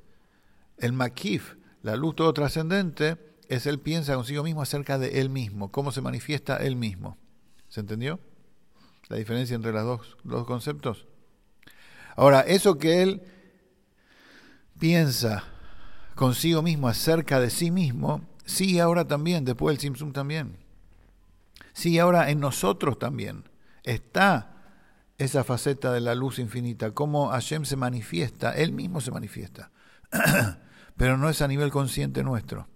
El 0.78 0.94
Makif, 0.94 1.56
la 1.82 1.96
luz 1.96 2.16
todo 2.16 2.32
trascendente, 2.32 3.18
es 3.48 3.66
él 3.66 3.78
piensa 3.78 4.14
consigo 4.14 4.42
mismo 4.42 4.62
acerca 4.62 4.96
de 4.96 5.20
él 5.20 5.28
mismo, 5.28 5.70
cómo 5.70 5.92
se 5.92 6.00
manifiesta 6.00 6.56
él 6.56 6.76
mismo. 6.76 7.18
¿Se 7.68 7.80
entendió? 7.80 8.18
La 9.10 9.18
diferencia 9.18 9.54
entre 9.54 9.72
los 9.72 9.84
dos, 9.84 10.16
los 10.24 10.46
conceptos. 10.46 11.06
Ahora, 12.16 12.40
eso 12.40 12.78
que 12.78 13.02
él 13.02 13.22
piensa 14.78 15.51
consigo 16.14 16.62
mismo 16.62 16.88
acerca 16.88 17.40
de 17.40 17.50
sí 17.50 17.70
mismo, 17.70 18.22
sigue 18.44 18.80
ahora 18.80 19.06
también, 19.06 19.44
después 19.44 19.74
del 19.74 19.80
Simpson 19.80 20.12
también. 20.12 20.56
Sigue 21.72 22.00
ahora 22.00 22.30
en 22.30 22.40
nosotros 22.40 22.98
también. 22.98 23.44
Está 23.82 24.52
esa 25.18 25.44
faceta 25.44 25.92
de 25.92 26.00
la 26.00 26.14
luz 26.14 26.38
infinita, 26.38 26.90
cómo 26.92 27.28
Hashem 27.28 27.64
se 27.64 27.76
manifiesta, 27.76 28.52
él 28.52 28.72
mismo 28.72 29.00
se 29.00 29.10
manifiesta. 29.10 29.70
pero 30.96 31.16
no 31.16 31.28
es 31.28 31.42
a 31.42 31.48
nivel 31.48 31.70
consciente 31.70 32.22
nuestro. 32.22 32.68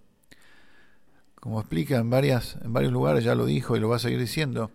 Como 1.37 1.61
explica 1.61 1.97
en, 1.97 2.11
varias, 2.11 2.57
en 2.62 2.73
varios 2.73 2.93
lugares, 2.93 3.25
ya 3.25 3.35
lo 3.35 3.47
dijo 3.47 3.76
y 3.76 3.81
lo 3.81 3.88
va 3.88 3.97
a 3.97 4.00
seguir 4.00 4.19
diciendo, 4.19 4.71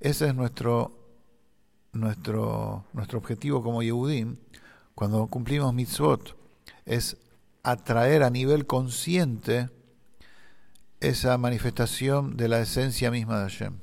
ese 0.00 0.28
es 0.28 0.34
nuestro, 0.34 0.98
nuestro, 1.92 2.86
nuestro 2.92 3.18
objetivo 3.18 3.62
como 3.62 3.82
Yehudim, 3.82 4.36
cuando 4.94 5.26
cumplimos 5.28 5.72
mitzvot, 5.74 6.36
es 6.86 7.16
atraer 7.62 8.22
a 8.22 8.30
nivel 8.30 8.66
consciente 8.66 9.70
esa 11.00 11.38
manifestación 11.38 12.36
de 12.36 12.48
la 12.48 12.60
esencia 12.60 13.10
misma 13.10 13.38
de 13.38 13.50
Hashem. 13.50 13.78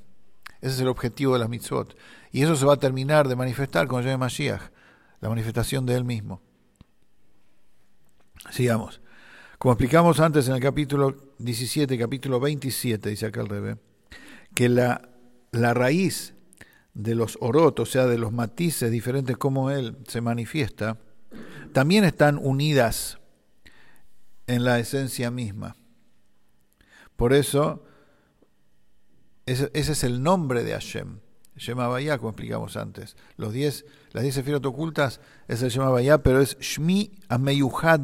Ese 0.62 0.76
es 0.76 0.80
el 0.80 0.88
objetivo 0.88 1.34
de 1.34 1.40
las 1.40 1.50
mitzvot. 1.50 1.96
Y 2.32 2.42
eso 2.42 2.56
se 2.56 2.66
va 2.66 2.74
a 2.74 2.80
terminar 2.80 3.28
de 3.28 3.36
manifestar 3.36 3.88
con 3.88 4.04
llegue 4.04 4.18
Mashiach, 4.18 4.62
la 5.22 5.30
manifestación 5.30 5.86
de 5.86 5.96
él 5.96 6.04
mismo. 6.04 6.42
Sigamos. 8.50 9.02
Como 9.58 9.74
explicamos 9.74 10.20
antes 10.20 10.48
en 10.48 10.56
el 10.56 10.62
capítulo 10.62 11.16
17, 11.40 11.98
capítulo 11.98 12.40
27, 12.40 13.10
dice 13.10 13.28
acá 13.28 13.42
el 13.42 13.48
Rebe, 13.48 13.78
que 14.54 14.70
la, 14.70 15.10
la 15.52 15.74
raíz 15.74 16.34
de 16.94 17.16
los 17.16 17.38
orot, 17.42 17.80
o 17.80 17.86
sea, 17.86 18.06
de 18.06 18.18
los 18.18 18.32
matices 18.32 18.92
diferentes 18.92 19.38
como 19.38 19.72
él 19.72 19.98
se 20.08 20.22
manifiesta, 20.22 20.98
también 21.74 22.04
están 22.04 22.38
unidas 22.42 23.20
en 24.48 24.64
la 24.64 24.80
esencia 24.80 25.32
misma. 25.32 25.76
Por 27.16 27.34
eso, 27.34 27.84
ese, 29.46 29.70
es 29.74 30.04
el 30.04 30.22
nombre 30.22 30.64
de 30.64 30.74
Hashem. 30.74 31.20
Shema 31.58 31.88
como 32.18 32.30
explicamos 32.30 32.76
antes. 32.76 33.16
Los 33.38 33.54
diez, 33.54 33.86
las 34.12 34.24
diez 34.24 34.36
sefirot 34.36 34.66
ocultas 34.66 35.22
es 35.48 35.62
el 35.62 35.70
Shema 35.70 36.18
pero 36.18 36.42
es 36.42 36.58
Shmi 36.60 37.12
Ameyuhad. 37.30 38.02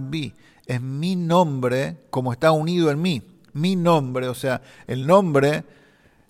Es 0.65 0.81
mi 0.81 1.15
nombre 1.15 1.97
como 2.09 2.31
está 2.31 2.51
unido 2.51 2.91
en 2.91 3.01
mí. 3.01 3.21
Mi 3.53 3.75
nombre, 3.75 4.29
o 4.29 4.33
sea, 4.33 4.61
el 4.87 5.05
nombre, 5.05 5.65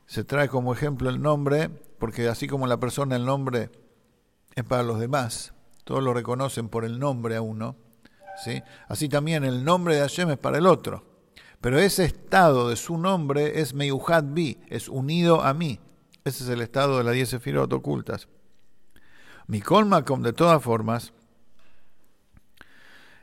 se 0.08 0.24
trae 0.24 0.50
como 0.50 0.74
ejemplo 0.74 1.10
el 1.10 1.22
nombre, 1.22 1.70
porque 2.00 2.28
así 2.28 2.48
como 2.48 2.66
la 2.66 2.80
persona 2.80 3.16
el 3.16 3.26
nombre 3.26 3.70
es 4.56 4.64
para 4.64 4.82
los 4.82 5.00
demás, 5.00 5.54
todos 5.84 6.04
lo 6.04 6.14
reconocen 6.14 6.68
por 6.68 6.84
el 6.84 7.00
nombre 7.00 7.36
a 7.36 7.42
uno, 7.42 7.76
¿sí? 8.44 8.62
así 8.88 9.10
también 9.10 9.44
el 9.44 9.64
nombre 9.64 9.96
de 9.96 10.02
Hashem 10.02 10.32
es 10.32 10.38
para 10.38 10.58
el 10.58 10.68
otro. 10.68 11.06
Pero 11.62 11.78
ese 11.80 12.06
estado 12.06 12.70
de 12.70 12.76
su 12.76 12.98
nombre 12.98 13.62
es 13.62 13.74
Meyuhad 13.74 14.24
Bi, 14.24 14.60
es 14.68 14.90
unido 14.90 15.44
a 15.44 15.54
mí. 15.54 15.80
Ese 16.24 16.44
es 16.44 16.50
el 16.50 16.62
estado 16.62 16.98
de 16.98 17.04
las 17.04 17.14
diez 17.14 17.30
sefirot 17.30 17.72
ocultas. 17.72 18.28
Mikol 19.48 19.86
Makom, 19.86 20.22
de 20.22 20.34
todas 20.34 20.62
formas, 20.64 21.14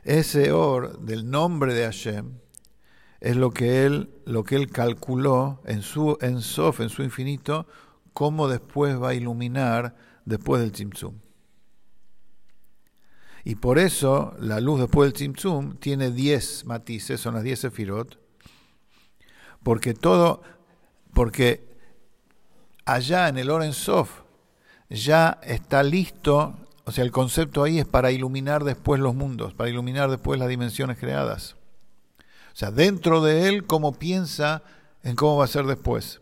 ese 0.03 0.51
or 0.51 0.99
del 0.99 1.29
nombre 1.29 1.73
de 1.73 1.83
Hashem 1.83 2.39
es 3.19 3.35
lo 3.35 3.51
que 3.51 3.85
él, 3.85 4.09
lo 4.25 4.43
que 4.43 4.55
él 4.55 4.69
calculó 4.71 5.61
en 5.65 5.81
su 5.81 6.17
en 6.21 6.41
Sof, 6.41 6.79
en 6.79 6.89
su 6.89 7.03
infinito, 7.03 7.67
cómo 8.13 8.47
después 8.47 9.01
va 9.01 9.09
a 9.09 9.13
iluminar 9.13 9.95
después 10.25 10.61
del 10.61 10.71
Tzimtzum. 10.71 11.15
Y 13.49 13.55
por 13.55 13.79
eso 13.79 14.35
la 14.39 14.59
luz 14.59 14.79
después 14.79 15.07
del 15.07 15.13
Tzimtzum 15.13 15.77
tiene 15.77 16.11
10 16.11 16.65
matices, 16.65 17.19
son 17.19 17.33
las 17.33 17.41
10 17.41 17.57
sefirot, 17.61 18.19
porque 19.63 19.95
todo, 19.95 20.43
porque 21.15 21.67
allá 22.85 23.27
en 23.27 23.39
el 23.39 23.49
Oren 23.49 23.73
Sof 23.73 24.21
ya 24.87 25.39
está 25.41 25.81
listo, 25.81 26.59
o 26.83 26.91
sea, 26.91 27.03
el 27.03 27.09
concepto 27.09 27.63
ahí 27.63 27.79
es 27.79 27.87
para 27.87 28.11
iluminar 28.11 28.63
después 28.63 29.01
los 29.01 29.15
mundos, 29.15 29.55
para 29.55 29.71
iluminar 29.71 30.11
después 30.11 30.39
las 30.39 30.47
dimensiones 30.47 30.99
creadas. 30.99 31.55
O 32.53 32.55
sea, 32.55 32.69
dentro 32.69 33.19
de 33.19 33.49
él, 33.49 33.65
cómo 33.65 33.93
piensa 33.93 34.61
en 35.01 35.15
cómo 35.15 35.37
va 35.37 35.45
a 35.45 35.47
ser 35.47 35.65
después. 35.65 36.21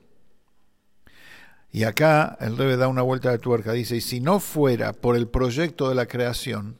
Y 1.73 1.83
acá 1.83 2.37
el 2.39 2.55
Rebe 2.55 2.77
da 2.77 2.87
una 2.87 3.01
vuelta 3.01 3.31
de 3.31 3.37
tuerca, 3.37 3.73
dice, 3.73 3.97
y 3.97 4.01
si 4.01 4.21
no 4.21 4.39
fuera 4.39 4.93
por 4.93 5.17
el 5.17 5.27
proyecto 5.27 5.89
de 5.89 5.95
la 5.95 6.05
creación, 6.05 6.77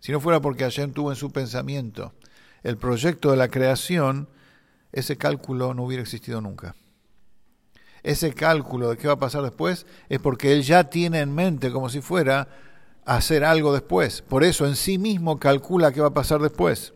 si 0.00 0.12
no 0.12 0.20
fuera 0.20 0.40
porque 0.40 0.64
Hashem 0.64 0.92
tuvo 0.92 1.10
en 1.10 1.16
su 1.16 1.30
pensamiento 1.30 2.12
el 2.62 2.76
proyecto 2.76 3.30
de 3.30 3.36
la 3.36 3.48
creación, 3.48 4.28
ese 4.92 5.16
cálculo 5.16 5.74
no 5.74 5.84
hubiera 5.84 6.02
existido 6.02 6.40
nunca. 6.40 6.74
Ese 8.02 8.32
cálculo 8.32 8.90
de 8.90 8.96
qué 8.96 9.08
va 9.08 9.14
a 9.14 9.18
pasar 9.18 9.42
después 9.42 9.86
es 10.08 10.18
porque 10.18 10.52
él 10.52 10.62
ya 10.62 10.84
tiene 10.84 11.20
en 11.20 11.34
mente 11.34 11.70
como 11.70 11.88
si 11.88 12.00
fuera 12.00 12.48
hacer 13.04 13.44
algo 13.44 13.72
después. 13.72 14.22
Por 14.22 14.44
eso 14.44 14.66
en 14.66 14.76
sí 14.76 14.98
mismo 14.98 15.38
calcula 15.38 15.92
qué 15.92 16.00
va 16.00 16.08
a 16.08 16.14
pasar 16.14 16.40
después. 16.40 16.94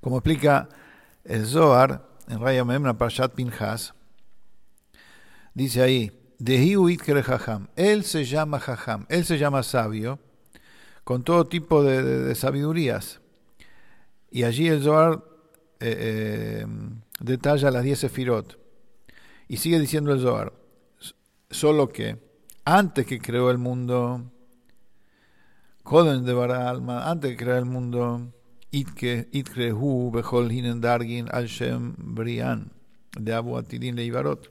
Como 0.00 0.18
explica 0.18 0.68
el 1.24 1.46
Zohar 1.46 2.08
en 2.28 2.40
Raya 2.40 2.64
Memna 2.64 2.98
Parshat 2.98 3.34
Pinhas, 3.34 3.94
dice 5.54 5.82
ahí, 5.82 6.18
él 7.76 8.04
se 8.04 8.24
llama 8.24 8.58
Jajam, 8.58 9.06
él 9.08 9.24
se 9.24 9.38
llama 9.38 9.62
sabio, 9.62 10.18
con 11.04 11.24
todo 11.24 11.46
tipo 11.46 11.82
de, 11.82 12.34
sabidurías. 12.34 13.20
Y 14.30 14.44
allí 14.44 14.68
el 14.68 14.82
Zohar 14.82 15.24
eh, 15.80 16.64
eh, 16.64 16.66
detalla 17.20 17.70
las 17.70 17.82
diez 17.82 17.98
sefirot. 17.98 18.58
Y 19.48 19.58
sigue 19.58 19.78
diciendo 19.78 20.12
el 20.12 20.20
Zohar, 20.20 20.52
solo 21.50 21.88
que 21.88 22.18
antes 22.64 23.06
que 23.06 23.20
creó 23.20 23.50
el 23.50 23.58
mundo, 23.58 24.30
de 25.84 26.54
Alma, 26.54 27.10
antes 27.10 27.32
que 27.32 27.36
creó 27.36 27.58
el 27.58 27.64
mundo, 27.64 28.32
Itkrehu 28.70 30.10
Behol 30.10 30.50
Hinen 30.50 30.80
Dargin 30.80 31.28
Al 31.30 31.46
Shem 31.46 31.94
Brian, 31.98 32.72
de 33.18 33.34
Abu 33.34 33.58
Atidin 33.58 33.96
Leibarot. 33.96 34.50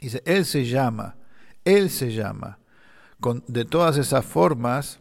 Dice, 0.00 0.22
él 0.24 0.44
se 0.44 0.64
llama, 0.64 1.16
él 1.64 1.90
se 1.90 2.12
llama, 2.12 2.58
con, 3.18 3.42
de 3.48 3.64
todas 3.64 3.96
esas 3.96 4.24
formas, 4.24 4.99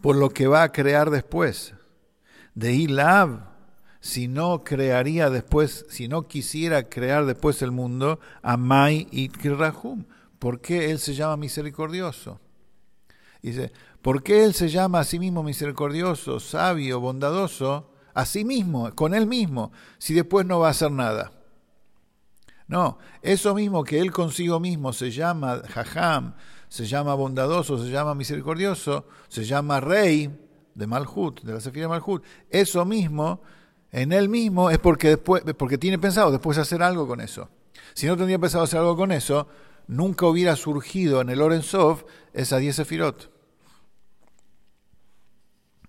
por 0.00 0.16
lo 0.16 0.30
que 0.30 0.46
va 0.46 0.62
a 0.62 0.72
crear 0.72 1.10
después. 1.10 1.74
De 2.54 2.72
Ilab, 2.72 3.50
si 4.00 4.28
no 4.28 4.64
crearía 4.64 5.30
después, 5.30 5.86
si 5.88 6.08
no 6.08 6.26
quisiera 6.26 6.88
crear 6.88 7.26
después 7.26 7.62
el 7.62 7.70
mundo, 7.70 8.18
Amai 8.42 9.06
Itkirahum. 9.10 10.06
¿Por 10.38 10.60
qué 10.60 10.90
él 10.90 10.98
se 10.98 11.14
llama 11.14 11.36
misericordioso? 11.36 12.40
Dice, 13.42 13.72
¿por 14.00 14.22
qué 14.22 14.44
él 14.44 14.54
se 14.54 14.68
llama 14.68 15.00
a 15.00 15.04
sí 15.04 15.18
mismo 15.18 15.42
misericordioso, 15.42 16.40
sabio, 16.40 17.00
bondadoso? 17.00 17.92
A 18.14 18.24
sí 18.24 18.44
mismo, 18.44 18.90
con 18.94 19.14
él 19.14 19.26
mismo, 19.26 19.70
si 19.98 20.14
después 20.14 20.44
no 20.46 20.58
va 20.58 20.68
a 20.68 20.70
hacer 20.72 20.90
nada. 20.90 21.32
No, 22.66 22.98
eso 23.22 23.54
mismo 23.54 23.84
que 23.84 24.00
él 24.00 24.12
consigo 24.12 24.60
mismo 24.60 24.92
se 24.92 25.10
llama 25.10 25.60
Jajam, 25.68 26.34
se 26.70 26.86
llama 26.86 27.14
bondadoso, 27.14 27.76
se 27.76 27.90
llama 27.90 28.14
misericordioso, 28.14 29.04
se 29.28 29.44
llama 29.44 29.80
rey 29.80 30.30
de 30.74 30.86
Malhut, 30.86 31.42
de 31.42 31.52
la 31.52 31.60
Sefira 31.60 31.82
de 31.82 31.88
Malhut. 31.88 32.22
Eso 32.48 32.84
mismo, 32.84 33.42
en 33.90 34.12
él 34.12 34.28
mismo, 34.28 34.70
es 34.70 34.78
porque, 34.78 35.08
después, 35.08 35.42
porque 35.58 35.78
tiene 35.78 35.98
pensado 35.98 36.30
después 36.30 36.58
hacer 36.58 36.80
algo 36.82 37.08
con 37.08 37.20
eso. 37.20 37.48
Si 37.94 38.06
no 38.06 38.16
tendría 38.16 38.38
pensado 38.38 38.62
hacer 38.62 38.78
algo 38.78 38.96
con 38.96 39.10
eso, 39.10 39.48
nunca 39.88 40.26
hubiera 40.26 40.54
surgido 40.54 41.20
en 41.20 41.30
el 41.30 41.42
Orensov 41.42 42.06
esa 42.32 42.58
10 42.58 42.76
Sefirot. 42.76 43.32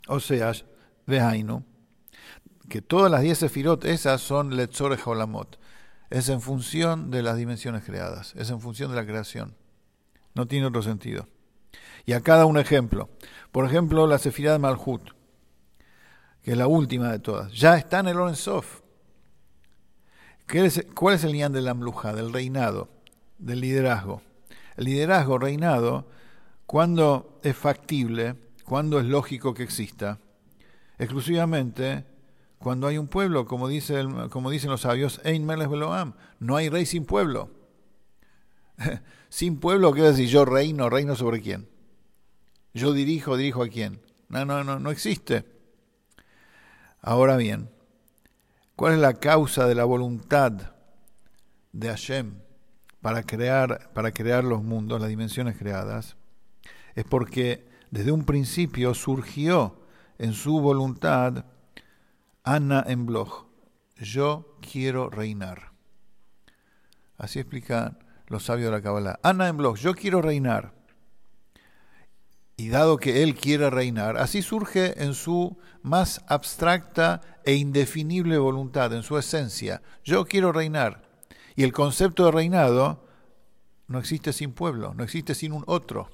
O 0.08 0.20
sea, 0.20 0.52
que 2.70 2.82
todas 2.82 3.12
las 3.12 3.22
10 3.22 3.38
Sefirot 3.38 3.86
esas 3.86 4.20
son 4.20 4.56
Letzore 4.56 4.98
Olamot 5.06 5.60
es 6.10 6.28
en 6.28 6.42
función 6.42 7.12
de 7.12 7.22
las 7.22 7.38
dimensiones 7.38 7.84
creadas, 7.84 8.34
es 8.36 8.50
en 8.50 8.60
función 8.60 8.90
de 8.90 8.98
la 8.98 9.06
creación. 9.06 9.56
No 10.34 10.48
tiene 10.48 10.66
otro 10.68 10.82
sentido. 10.82 11.28
Y 12.06 12.14
a 12.14 12.22
cada 12.22 12.46
un 12.46 12.58
ejemplo. 12.58 13.10
Por 13.52 13.66
ejemplo, 13.66 14.08
la 14.08 14.18
Sefirah 14.18 14.54
de 14.54 14.60
Malhut, 14.60 15.02
que 16.42 16.52
es 16.52 16.58
la 16.58 16.68
última 16.68 17.12
de 17.12 17.20
todas. 17.20 17.52
Ya 17.54 17.78
está 17.78 18.00
en 18.00 18.08
el 18.08 18.18
Oren. 18.18 18.36
¿Cuál 20.96 21.16
es 21.16 21.24
el 21.24 21.34
nián 21.34 21.54
de 21.54 21.62
la 21.62 21.72
Amluja, 21.72 22.14
del 22.14 22.34
reinado, 22.34 22.90
del 23.38 23.62
liderazgo? 23.62 24.22
El 24.76 24.86
liderazgo, 24.86 25.38
reinado, 25.38 26.08
cuando 26.66 27.40
es 27.44 27.56
factible, 27.56 28.36
cuando 28.66 29.00
es 29.00 29.06
lógico 29.06 29.54
que 29.54 29.64
exista, 29.64 30.20
exclusivamente 30.98 32.06
cuando 32.58 32.88
hay 32.88 32.98
un 32.98 33.08
pueblo, 33.08 33.46
como, 33.46 33.68
dice 33.68 34.06
como 34.30 34.52
dicen 34.52 34.70
los 34.70 34.82
sabios, 34.82 35.20
Ein 35.24 35.48
no 36.40 36.56
hay 36.56 36.70
rey 36.70 36.86
sin 36.86 37.06
pueblo. 37.06 37.50
sin 39.30 39.60
pueblo, 39.60 39.94
¿qué 39.94 40.02
decir? 40.02 40.28
Yo 40.28 40.46
reino, 40.46 40.90
reino 40.90 41.16
sobre 41.16 41.42
quién. 41.42 41.68
Yo 42.74 42.94
dirijo, 42.94 43.38
dirijo 43.38 43.64
a 43.64 43.68
quién. 43.68 44.02
No, 44.30 44.46
no, 44.46 44.64
no, 44.64 44.80
no 44.80 44.92
existe. 44.92 45.46
Ahora 47.02 47.36
bien, 47.38 47.70
¿cuál 48.76 48.94
es 48.94 49.00
la 49.00 49.16
causa 49.16 49.68
de 49.68 49.76
la 49.76 49.84
voluntad 49.84 50.74
de 51.74 51.88
Hashem 51.88 52.36
para 53.02 53.24
crear, 53.24 53.92
para 53.94 54.12
crear 54.12 54.44
los 54.44 54.64
mundos, 54.64 55.02
las 55.02 55.10
dimensiones 55.10 55.58
creadas? 55.58 56.16
Es 56.96 57.06
porque 57.06 57.68
desde 57.90 58.12
un 58.12 58.24
principio 58.24 58.94
surgió 58.94 59.82
en 60.18 60.34
su 60.34 60.60
voluntad 60.60 61.46
Ana 62.44 62.84
en 62.88 63.06
blog, 63.06 63.46
yo 63.98 64.58
quiero 64.62 65.10
reinar. 65.10 65.72
Así 67.18 67.40
explican 67.40 68.00
los 68.32 68.46
sabios 68.46 68.72
de 68.72 68.78
la 68.78 68.82
Kabbalah. 68.82 69.20
Ana 69.22 69.50
en 69.50 69.58
blog, 69.58 69.76
yo 69.78 69.94
quiero 69.94 70.22
reinar. 70.22 70.74
y 72.58 72.70
dado 72.70 72.98
que 72.98 73.24
Él 73.24 73.34
quiere 73.34 73.72
reinar, 73.72 74.18
así 74.18 74.44
surge 74.44 75.04
en 75.04 75.16
su 75.16 75.58
más 75.82 76.22
abstracta 76.28 77.22
e 77.44 77.56
indefinible 77.56 78.38
voluntad, 78.38 78.94
en 78.94 79.02
su 79.02 79.18
esencia. 79.18 79.82
Yo 80.04 80.26
quiero 80.26 80.52
reinar. 80.52 81.02
Y 81.56 81.64
el 81.64 81.74
concepto 81.74 82.26
de 82.26 82.32
reinado 82.32 83.04
no 83.88 83.98
existe 83.98 84.32
sin 84.32 84.54
pueblo, 84.54 84.94
no 84.94 85.04
existe 85.04 85.34
sin 85.34 85.54
un 85.54 85.64
otro. 85.66 86.10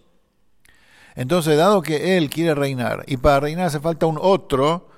Entonces, 1.16 1.58
dado 1.58 1.82
que 1.82 2.18
Él 2.18 2.30
quiere 2.30 2.56
reinar 2.56 3.04
y 3.08 3.18
para 3.18 3.42
reinar 3.42 3.66
hace 3.66 3.82
falta 3.82 4.06
un 4.06 4.20
otro, 4.22 4.90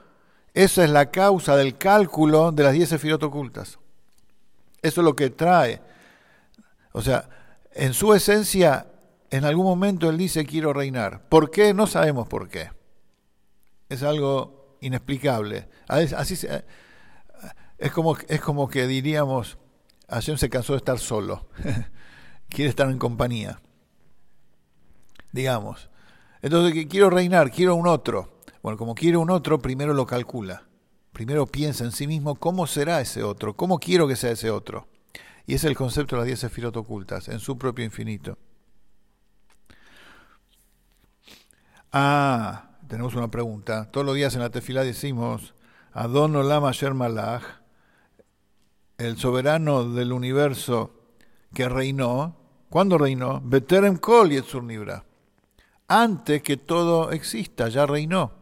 esa 0.53 0.83
es 0.83 0.91
la 0.91 1.09
causa 1.09 1.55
del 1.55 1.77
cálculo 1.77 2.51
de 2.51 2.63
las 2.63 2.73
diez 2.73 2.89
sefirot 2.89 3.23
ocultas. 3.23 3.79
Eso 4.83 5.01
es 5.01 5.05
lo 5.05 5.15
que 5.15 5.31
trae. 5.31 5.81
O 6.91 7.01
sea, 7.01 7.29
en 7.74 7.93
su 7.93 8.13
esencia, 8.13 8.88
en 9.29 9.46
algún 9.46 9.65
momento 9.65 10.10
Él 10.10 10.17
dice 10.17 10.46
quiero 10.46 10.74
reinar. 10.74 11.27
¿Por 11.29 11.51
qué? 11.51 11.74
No 11.74 11.88
sabemos 11.88 12.27
por 12.27 12.50
qué. 12.50 12.72
Es 13.89 14.03
algo 14.03 14.77
inexplicable. 14.81 15.69
Así 15.88 16.36
es, 17.77 17.91
como, 17.91 18.17
es 18.27 18.41
como 18.41 18.67
que 18.67 18.88
diríamos, 18.88 19.58
Hashem 20.10 20.38
se 20.38 20.50
cansó 20.50 20.74
de 20.74 20.77
estar 20.77 21.00
solo. 21.00 21.48
quiere 22.50 22.69
estar 22.69 22.89
en 22.89 23.00
compañía. 23.00 23.62
Digamos. 25.31 25.89
Entonces, 26.41 26.86
quiero 26.89 27.10
reinar, 27.10 27.51
quiero 27.51 27.75
un 27.75 27.88
otro. 27.88 28.39
Bueno, 28.62 28.77
como 28.77 28.96
quiere 28.96 29.17
un 29.17 29.29
otro, 29.29 29.60
primero 29.60 29.93
lo 29.93 30.05
calcula. 30.05 30.63
Primero 31.13 31.46
piensa 31.46 31.84
en 31.84 31.91
sí 31.91 32.08
mismo 32.08 32.36
cómo 32.36 32.67
será 32.67 33.01
ese 33.01 33.24
otro, 33.24 33.55
cómo 33.55 33.79
quiero 33.79 34.08
que 34.08 34.15
sea 34.15 34.31
ese 34.31 34.51
otro. 34.51 34.88
Y 35.50 35.56
es 35.56 35.63
el 35.63 35.75
concepto 35.75 36.15
de 36.15 36.20
las 36.20 36.27
diez 36.27 36.39
sefirot 36.41 36.77
ocultas, 36.77 37.27
en 37.27 37.39
su 37.39 37.58
propio 37.58 37.84
infinito. 37.84 38.38
Ah, 41.91 42.77
tenemos 42.88 43.15
una 43.15 43.32
pregunta. 43.32 43.89
Todos 43.89 44.06
los 44.06 44.13
días 44.13 44.36
en 44.36 44.41
la 44.41 44.51
tefilá 44.51 44.84
decimos, 44.84 45.56
Adon 45.91 46.36
Olam 46.36 46.65
Asher 46.65 46.94
Malach, 46.94 47.41
el 49.00 49.18
soberano 49.18 49.91
del 49.91 50.13
universo 50.13 50.94
que 51.56 51.68
reinó, 51.68 52.38
¿cuándo 52.70 53.00
reinó? 53.00 53.41
Beterem 53.44 53.98
Kol 53.98 54.29
Yetzur 54.29 54.62
Nibra. 54.62 55.03
Antes 55.88 56.44
que 56.44 56.58
todo 56.58 57.10
exista, 57.10 57.70
ya 57.70 57.88
reinó. 57.88 58.34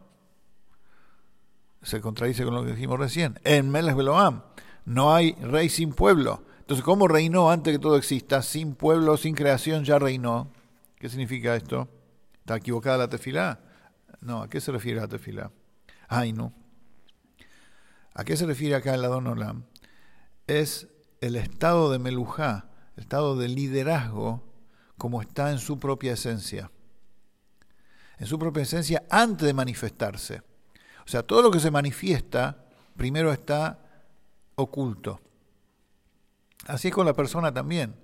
Se 1.80 2.02
contradice 2.02 2.44
con 2.44 2.52
lo 2.52 2.64
que 2.66 2.72
dijimos 2.72 2.98
recién. 2.98 3.40
En 3.44 3.70
Melech 3.70 3.96
Beloam 3.96 4.42
no 4.84 5.14
hay 5.14 5.32
rey 5.40 5.70
sin 5.70 5.94
pueblo. 5.94 6.42
Entonces, 6.68 6.84
¿cómo 6.84 7.08
reinó 7.08 7.50
antes 7.50 7.72
que 7.72 7.78
todo 7.78 7.96
exista? 7.96 8.42
Sin 8.42 8.74
pueblo, 8.74 9.16
sin 9.16 9.34
creación, 9.34 9.84
ya 9.84 9.98
reinó. 9.98 10.52
¿Qué 10.96 11.08
significa 11.08 11.56
esto? 11.56 11.88
¿Está 12.40 12.56
equivocada 12.56 12.98
la 12.98 13.08
tefilá? 13.08 13.58
No, 14.20 14.42
¿a 14.42 14.50
qué 14.50 14.60
se 14.60 14.70
refiere 14.70 15.00
la 15.00 15.08
tefilá? 15.08 15.50
Ay, 16.08 16.34
no. 16.34 16.52
¿A 18.12 18.22
qué 18.22 18.36
se 18.36 18.44
refiere 18.44 18.74
acá 18.74 18.94
el 18.94 19.02
Adon 19.02 19.28
Olam? 19.28 19.64
Es 20.46 20.88
el 21.22 21.36
estado 21.36 21.90
de 21.90 21.98
Melujá, 21.98 22.68
el 22.96 23.04
estado 23.04 23.34
de 23.38 23.48
liderazgo, 23.48 24.44
como 24.98 25.22
está 25.22 25.50
en 25.50 25.60
su 25.60 25.78
propia 25.78 26.12
esencia. 26.12 26.70
En 28.18 28.26
su 28.26 28.38
propia 28.38 28.64
esencia 28.64 29.04
antes 29.08 29.46
de 29.46 29.54
manifestarse. 29.54 30.42
O 31.06 31.08
sea, 31.08 31.22
todo 31.22 31.40
lo 31.40 31.50
que 31.50 31.60
se 31.60 31.70
manifiesta 31.70 32.66
primero 32.94 33.32
está 33.32 33.78
oculto. 34.54 35.22
Así 36.66 36.88
es 36.88 36.94
con 36.94 37.06
la 37.06 37.14
persona 37.14 37.52
también. 37.52 37.94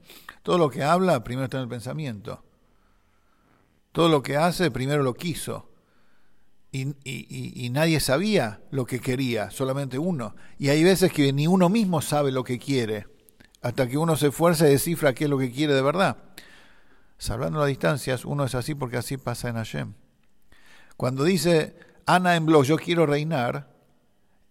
Todo 0.42 0.58
lo 0.58 0.70
que 0.70 0.82
habla 0.82 1.24
primero 1.24 1.44
está 1.44 1.58
en 1.58 1.64
el 1.64 1.68
pensamiento. 1.68 2.44
Todo 3.92 4.08
lo 4.08 4.22
que 4.22 4.36
hace 4.36 4.70
primero 4.70 5.02
lo 5.02 5.14
quiso. 5.14 5.70
Y, 6.72 7.70
nadie 7.70 8.00
sabía 8.00 8.60
lo 8.72 8.84
que 8.84 9.00
quería, 9.00 9.50
solamente 9.50 9.96
uno. 9.98 10.34
Y 10.58 10.70
hay 10.70 10.82
veces 10.82 11.12
que 11.12 11.32
ni 11.32 11.46
uno 11.46 11.68
mismo 11.68 12.00
sabe 12.00 12.32
lo 12.32 12.42
que 12.42 12.58
quiere, 12.58 13.06
hasta 13.62 13.86
que 13.86 13.96
uno 13.96 14.16
se 14.16 14.28
esfuerza 14.28 14.66
y 14.66 14.70
descifra 14.70 15.14
qué 15.14 15.24
es 15.24 15.30
lo 15.30 15.38
que 15.38 15.52
quiere 15.52 15.72
de 15.72 15.82
verdad. 15.82 16.16
Salvando 17.16 17.60
las 17.60 17.68
distancias, 17.68 18.24
uno 18.24 18.44
es 18.44 18.56
así 18.56 18.74
porque 18.74 18.96
así 18.96 19.16
pasa 19.16 19.48
en 19.48 19.54
Hashem. 19.54 19.94
Cuando 20.96 21.22
dice 21.22 21.76
Ana 22.06 22.34
en 22.34 22.46
blog, 22.46 22.64
yo 22.64 22.76
quiero 22.76 23.06
reinar, 23.06 23.73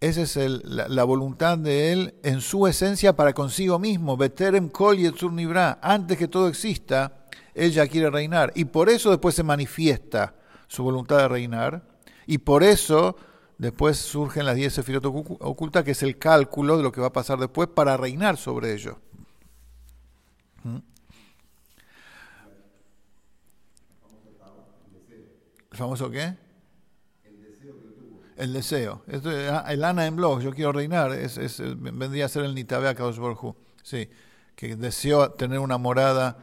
esa 0.04 0.22
es 0.22 0.36
la, 0.36 1.04
voluntad 1.04 1.56
de 1.56 1.92
él 1.92 2.14
en 2.22 2.40
su 2.40 2.66
esencia 2.66 3.16
para 3.16 3.32
consigo 3.32 3.78
mismo. 3.78 4.16
Beterem 4.16 4.68
kol 4.68 4.98
nibra. 5.32 5.78
Antes 5.80 6.18
que 6.18 6.28
todo 6.28 6.48
exista, 6.48 7.26
él 7.54 7.72
ya 7.72 7.86
quiere 7.86 8.10
reinar. 8.10 8.52
Y 8.54 8.66
por 8.66 8.90
eso 8.90 9.10
después 9.10 9.34
se 9.34 9.42
manifiesta 9.42 10.34
su 10.66 10.82
voluntad 10.82 11.18
de 11.18 11.28
reinar. 11.28 11.88
Y 12.26 12.38
por 12.38 12.62
eso 12.62 13.16
después 13.56 13.96
surgen 13.96 14.44
las 14.44 14.56
diez 14.56 14.74
sefirot 14.74 15.06
ocultas, 15.06 15.84
que 15.84 15.92
es 15.92 16.02
el 16.02 16.18
cálculo 16.18 16.76
de 16.76 16.82
lo 16.82 16.92
que 16.92 17.00
va 17.00 17.06
a 17.06 17.12
pasar 17.12 17.38
después 17.38 17.68
para 17.68 17.96
reinar 17.96 18.36
sobre 18.36 18.74
ello. 18.74 18.98
¿Mm? 20.64 20.78
¿El 25.70 25.78
famoso 25.78 26.10
qué? 26.10 26.43
El 28.36 28.52
deseo. 28.52 29.02
Esto, 29.06 29.30
ah, 29.50 29.64
el 29.68 29.84
Ana 29.84 30.06
en 30.06 30.16
blog, 30.16 30.40
yo 30.40 30.52
quiero 30.52 30.72
reinar, 30.72 31.12
es, 31.12 31.60
vendría 31.76 32.26
a 32.26 32.28
ser 32.28 32.44
el 32.44 32.54
Nitabea 32.54 32.94
Kadosh 32.94 33.18
Sí, 33.82 34.08
que 34.56 34.76
deseó 34.76 35.32
tener 35.32 35.58
una 35.58 35.78
morada, 35.78 36.38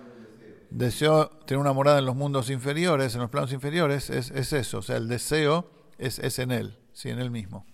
deseó 0.69 1.29
tener 1.45 1.59
una 1.59 1.73
morada 1.73 1.99
en 1.99 2.05
los 2.05 2.15
mundos 2.15 2.49
inferiores, 2.49 3.15
en 3.15 3.21
los 3.21 3.29
planos 3.29 3.51
inferiores, 3.51 4.09
es, 4.09 4.31
es 4.31 4.53
eso. 4.53 4.79
O 4.79 4.81
sea, 4.81 4.97
el 4.97 5.07
deseo 5.07 5.69
es, 5.97 6.19
es 6.19 6.39
en 6.39 6.51
él, 6.51 6.77
sí, 6.93 7.09
en 7.09 7.19
él 7.19 7.31
mismo. 7.31 7.65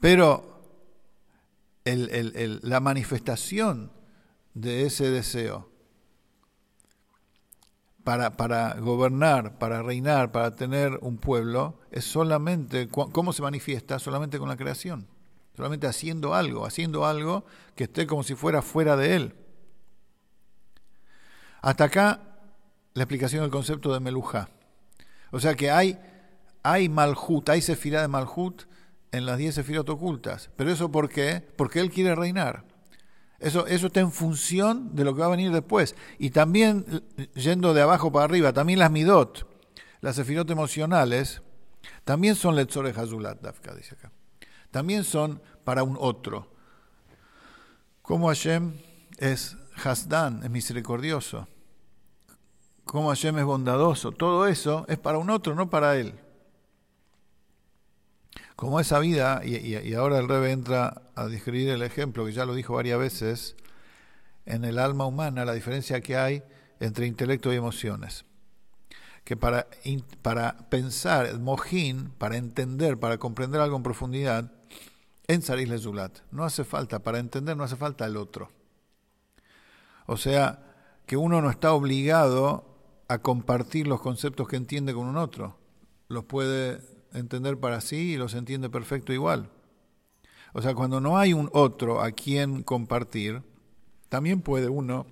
Pero 0.00 0.62
el, 1.84 2.10
el, 2.10 2.60
la 2.62 2.80
manifestación 2.80 3.90
de 4.54 4.86
ese 4.86 5.10
deseo 5.10 5.70
para, 8.36 8.74
gobernar, 8.80 9.58
para 9.58 9.82
reinar, 9.82 10.32
para 10.32 10.54
tener 10.54 10.98
un 11.02 11.18
pueblo, 11.18 11.78
es 11.90 12.04
solamente, 12.04 12.88
¿cómo 12.88 13.32
se 13.34 13.42
manifiesta? 13.42 13.98
Solamente 13.98 14.38
con 14.38 14.48
la 14.48 14.56
creación, 14.56 15.06
solamente 15.54 15.86
haciendo 15.86 16.34
algo, 16.34 16.64
haciendo 16.64 17.04
algo 17.04 17.44
que 17.74 17.84
esté 17.84 18.06
como 18.06 18.22
si 18.22 18.34
fuera 18.34 18.62
fuera 18.62 18.96
de 18.96 19.14
él. 19.14 19.34
Hasta 21.60 21.84
acá 21.84 22.22
la 22.94 23.02
explicación 23.02 23.42
del 23.42 23.50
concepto 23.50 23.92
de 23.92 24.00
Melujá. 24.00 24.48
O 25.30 25.38
sea 25.38 25.54
que 25.54 25.70
hay, 25.70 25.98
hay 26.62 26.88
Malhut, 26.88 27.46
hay 27.50 27.60
Sefirá 27.60 28.00
de 28.00 28.08
Malhut 28.08 28.62
en 29.12 29.26
las 29.26 29.36
diez 29.36 29.54
Sefirot 29.54 29.88
ocultas. 29.90 30.50
¿Pero 30.56 30.70
eso 30.70 30.90
por 30.90 31.10
qué? 31.10 31.46
Porque 31.56 31.80
él 31.80 31.90
quiere 31.90 32.14
reinar. 32.14 32.64
Eso, 33.38 33.66
eso 33.66 33.86
está 33.86 34.00
en 34.00 34.10
función 34.10 34.94
de 34.96 35.04
lo 35.04 35.14
que 35.14 35.20
va 35.20 35.26
a 35.26 35.30
venir 35.30 35.52
después. 35.52 35.94
Y 36.18 36.30
también, 36.30 37.04
yendo 37.34 37.72
de 37.72 37.82
abajo 37.82 38.10
para 38.10 38.24
arriba, 38.24 38.52
también 38.52 38.80
las 38.80 38.90
midot, 38.90 39.46
las 40.00 40.16
sefirot 40.16 40.50
emocionales, 40.50 41.42
también 42.04 42.34
son 42.34 42.56
letzores 42.56 42.96
hazulat, 42.98 43.40
Dafka 43.40 43.74
dice 43.74 43.94
acá. 43.94 44.10
También 44.70 45.04
son 45.04 45.40
para 45.64 45.82
un 45.82 45.96
otro. 45.98 46.50
Como 48.02 48.28
Hashem 48.28 48.74
es 49.18 49.56
Hasdan, 49.74 50.42
es 50.42 50.50
misericordioso. 50.50 51.46
Como 52.84 53.10
Hashem 53.10 53.38
es 53.38 53.44
bondadoso. 53.44 54.12
Todo 54.12 54.46
eso 54.46 54.84
es 54.88 54.98
para 54.98 55.18
un 55.18 55.30
otro, 55.30 55.54
no 55.54 55.70
para 55.70 55.96
él 55.96 56.18
como 58.58 58.80
esa 58.80 58.98
vida, 58.98 59.40
y, 59.44 59.94
ahora 59.94 60.18
el 60.18 60.28
Rebe 60.28 60.50
entra 60.50 61.02
a 61.14 61.28
describir 61.28 61.68
el 61.68 61.80
ejemplo, 61.82 62.26
que 62.26 62.32
ya 62.32 62.44
lo 62.44 62.56
dijo 62.56 62.74
varias 62.74 62.98
veces, 62.98 63.54
en 64.46 64.64
el 64.64 64.80
alma 64.80 65.06
humana, 65.06 65.44
la 65.44 65.52
diferencia 65.52 66.00
que 66.00 66.16
hay 66.16 66.42
entre 66.80 67.06
intelecto 67.06 67.52
y 67.52 67.56
emociones. 67.56 68.24
Que 69.22 69.36
para, 69.36 69.68
para 70.22 70.56
pensar, 70.70 71.38
mojín, 71.38 72.10
para 72.18 72.36
entender, 72.36 72.98
para 72.98 73.18
comprender 73.18 73.60
algo 73.60 73.76
en 73.76 73.84
profundidad, 73.84 74.50
en 75.28 75.40
Saris 75.40 75.68
Lezulat, 75.68 76.18
no 76.32 76.44
hace 76.44 76.64
falta, 76.64 76.98
para 76.98 77.20
entender 77.20 77.56
no 77.56 77.62
hace 77.62 77.76
falta 77.76 78.06
el 78.06 78.16
otro. 78.16 78.50
O 80.06 80.16
sea, 80.16 80.74
que 81.06 81.16
uno 81.16 81.40
no 81.40 81.48
está 81.48 81.72
obligado 81.74 82.64
a 83.06 83.18
compartir 83.18 83.86
los 83.86 84.00
conceptos 84.00 84.48
que 84.48 84.56
entiende 84.56 84.94
con 84.94 85.06
un 85.06 85.16
otro. 85.16 85.56
Los 86.08 86.24
puede 86.24 86.97
entender 87.12 87.58
para 87.58 87.80
sí 87.80 88.12
y 88.12 88.16
los 88.16 88.34
entiende 88.34 88.70
perfecto 88.70 89.12
igual. 89.12 89.50
O 90.52 90.62
sea, 90.62 90.74
cuando 90.74 91.00
no 91.00 91.18
hay 91.18 91.32
un 91.32 91.50
otro 91.52 92.02
a 92.02 92.10
quien 92.12 92.62
compartir, 92.62 93.42
también 94.08 94.40
puede 94.40 94.68
uno, 94.68 95.06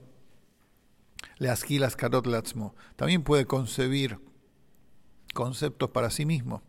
le 1.39 1.51
asquilas 1.51 1.97
karot 1.97 2.27
latzmo, 2.27 2.75
también 2.97 3.23
puede 3.23 3.45
concebir 3.45 4.19
conceptos 5.35 5.91
para 5.91 6.11
sí 6.11 6.25
mismo. 6.25 6.63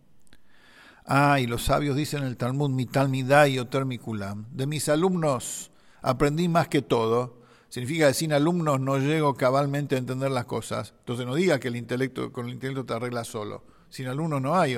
Ah, 1.06 1.40
y 1.40 1.48
los 1.48 1.64
sabios 1.64 1.96
dicen 1.96 2.24
en 2.24 2.28
el 2.28 2.38
Talmud, 2.38 2.70
mi 2.70 2.86
talmidai 2.86 3.60
o 3.60 3.68
termiculam, 3.68 4.46
de 4.52 4.68
mis 4.68 4.90
alumnos 4.90 5.72
aprendí 6.02 6.50
más 6.50 6.68
que 6.68 6.82
todo, 6.82 7.42
significa 7.70 8.08
que 8.08 8.14
sin 8.14 8.34
alumnos 8.34 8.82
no 8.82 8.98
llego 8.98 9.34
cabalmente 9.36 9.96
a 9.96 10.00
entender 10.00 10.32
las 10.32 10.46
cosas. 10.46 10.94
Entonces 11.00 11.26
no 11.26 11.36
diga 11.36 11.60
que 11.60 11.70
el 11.70 11.78
intelecto, 11.78 12.32
con 12.34 12.48
el 12.48 12.54
intelecto 12.54 12.86
te 12.86 12.94
arregla 12.94 13.24
solo. 13.24 13.64
Sin 13.90 14.08
alumnos 14.08 14.42
no 14.42 14.56
hay. 14.60 14.78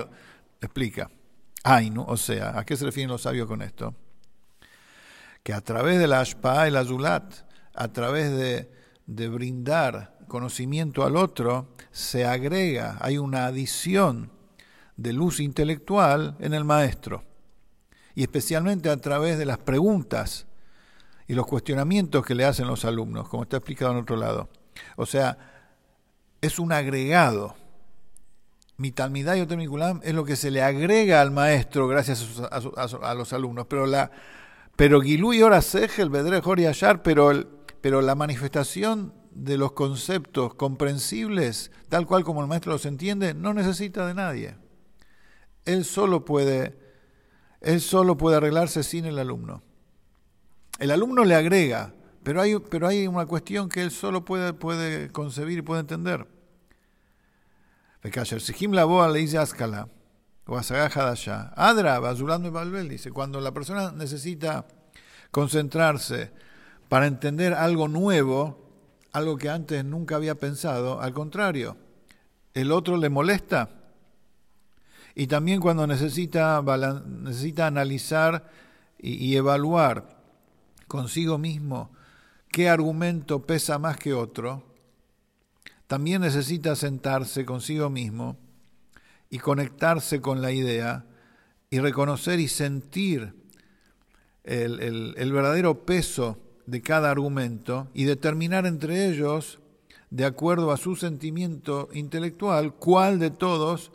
Explica. 0.62 1.10
¿no? 1.92 2.06
O 2.06 2.18
sea, 2.18 2.58
¿a 2.58 2.66
qué 2.66 2.76
se 2.76 2.86
refieren 2.86 3.10
los 3.10 3.22
sabios 3.22 3.48
con 3.48 3.62
esto? 3.62 3.96
Que 5.44 5.54
a 5.54 5.62
través 5.62 6.00
de 6.00 6.08
la 6.08 6.22
ashpa 6.22 6.68
y 6.68 6.72
la 6.72 6.84
zulat, 6.84 7.34
a 7.74 7.88
través 7.90 8.32
de, 8.32 8.72
de 9.06 9.30
brindar 9.30 10.18
conocimiento 10.28 11.04
al 11.04 11.16
otro, 11.16 11.76
se 11.92 12.26
agrega, 12.26 12.98
hay 13.02 13.18
una 13.18 13.46
adición 13.46 14.32
de 14.98 15.14
luz 15.14 15.40
intelectual 15.40 16.36
en 16.40 16.54
el 16.54 16.66
maestro. 16.66 17.24
Y 18.16 18.24
especialmente 18.24 18.90
a 18.90 18.98
través 18.98 19.38
de 19.38 19.46
las 19.46 19.60
preguntas 19.60 20.46
y 21.28 21.34
los 21.34 21.46
cuestionamientos 21.46 22.26
que 22.26 22.36
le 22.36 22.44
hacen 22.44 22.68
los 22.68 22.84
alumnos, 22.86 23.30
como 23.30 23.44
está 23.44 23.58
explicado 23.58 23.92
en 23.92 24.00
otro 24.00 24.16
lado. 24.16 24.50
O 24.96 25.06
sea, 25.06 25.38
es 26.42 26.60
un 26.60 26.72
agregado. 26.72 27.56
Mi 28.80 28.92
talmidad 28.92 29.46
Temikulam 29.46 30.00
es 30.04 30.14
lo 30.14 30.24
que 30.24 30.38
se 30.38 30.52
le 30.52 30.64
agrega 30.64 31.20
al 31.20 31.32
maestro 31.32 31.90
gracias 31.90 32.42
a, 32.50 33.14
los 33.14 33.34
alumnos. 33.34 33.66
Pero 33.68 33.86
la 33.86 34.10
pero 34.78 35.02
Gilú 35.02 35.34
y 35.34 35.42
el 35.42 36.10
Bedre 36.10 36.42
y 36.56 36.66
Ayar, 36.66 37.04
pero, 37.04 37.32
el, 37.32 37.46
pero 37.82 38.02
la 38.02 38.16
manifestación 38.16 39.14
de 39.32 39.58
los 39.58 39.74
conceptos 39.74 40.54
comprensibles, 40.54 41.72
tal 41.90 42.08
cual 42.08 42.24
como 42.24 42.40
el 42.40 42.48
maestro 42.48 42.72
los 42.72 42.86
entiende, 42.86 43.34
no 43.34 43.54
necesita 43.54 44.08
de 44.08 44.14
nadie. 44.14 44.56
Él 45.66 45.84
solo 45.84 46.24
puede, 46.24 46.80
él 47.60 47.82
solo 47.82 48.16
puede 48.16 48.38
arreglarse 48.38 48.84
sin 48.84 49.04
el 49.04 49.20
alumno. 49.20 49.62
El 50.80 50.92
alumno 50.92 51.26
le 51.26 51.36
agrega, 51.36 51.94
pero 52.24 52.40
hay, 52.40 52.58
pero 52.58 52.88
hay 52.88 53.06
una 53.08 53.26
cuestión 53.26 53.68
que 53.68 53.82
él 53.82 53.92
solo 53.92 54.24
puede, 54.24 54.54
puede 54.54 55.12
concebir 55.12 55.58
y 55.58 55.64
puede 55.64 55.82
entender. 55.82 56.39
Adra, 61.56 62.00
Balbel, 62.00 62.90
dice, 62.90 63.12
cuando 63.12 63.42
la 63.42 63.52
persona 63.52 63.92
necesita 63.92 64.66
concentrarse 65.32 66.32
para 66.88 67.08
entender 67.08 67.54
algo 67.54 67.88
nuevo, 67.88 68.70
algo 69.12 69.38
que 69.38 69.50
antes 69.50 69.84
nunca 69.84 70.16
había 70.16 70.36
pensado, 70.36 71.02
al 71.02 71.14
contrario, 71.14 71.78
el 72.54 72.72
otro 72.72 72.98
le 72.98 73.10
molesta. 73.10 73.70
Y 75.14 75.28
también 75.28 75.60
cuando 75.60 75.86
necesita, 75.86 76.62
necesita 77.06 77.68
analizar 77.68 78.50
y 78.98 79.36
evaluar 79.36 80.24
consigo 80.88 81.38
mismo 81.38 81.92
qué 82.50 82.70
argumento 82.70 83.46
pesa 83.46 83.78
más 83.78 83.98
que 83.98 84.14
otro, 84.14 84.69
también 85.90 86.22
necesita 86.22 86.76
sentarse 86.76 87.46
consigo 87.46 87.90
mismo 87.90 88.38
y 89.32 89.40
conectarse 89.40 90.22
con 90.22 90.40
la 90.40 90.52
idea 90.52 91.08
y 91.72 91.80
reconocer 91.80 92.40
y 92.40 92.48
sentir 92.48 93.34
el, 94.44 95.32
verdadero 95.34 95.88
peso 95.88 96.38
de 96.68 96.84
cada 96.84 97.10
argumento 97.10 97.88
y 97.96 98.04
determinar 98.04 98.68
entre 98.68 99.08
ellos, 99.08 99.62
de 100.12 100.26
acuerdo 100.26 100.72
a 100.72 100.78
su 100.78 100.96
sentimiento 100.96 101.90
intelectual, 101.92 102.76
cuál 102.76 103.18
de 103.18 103.32
todos, 103.32 103.92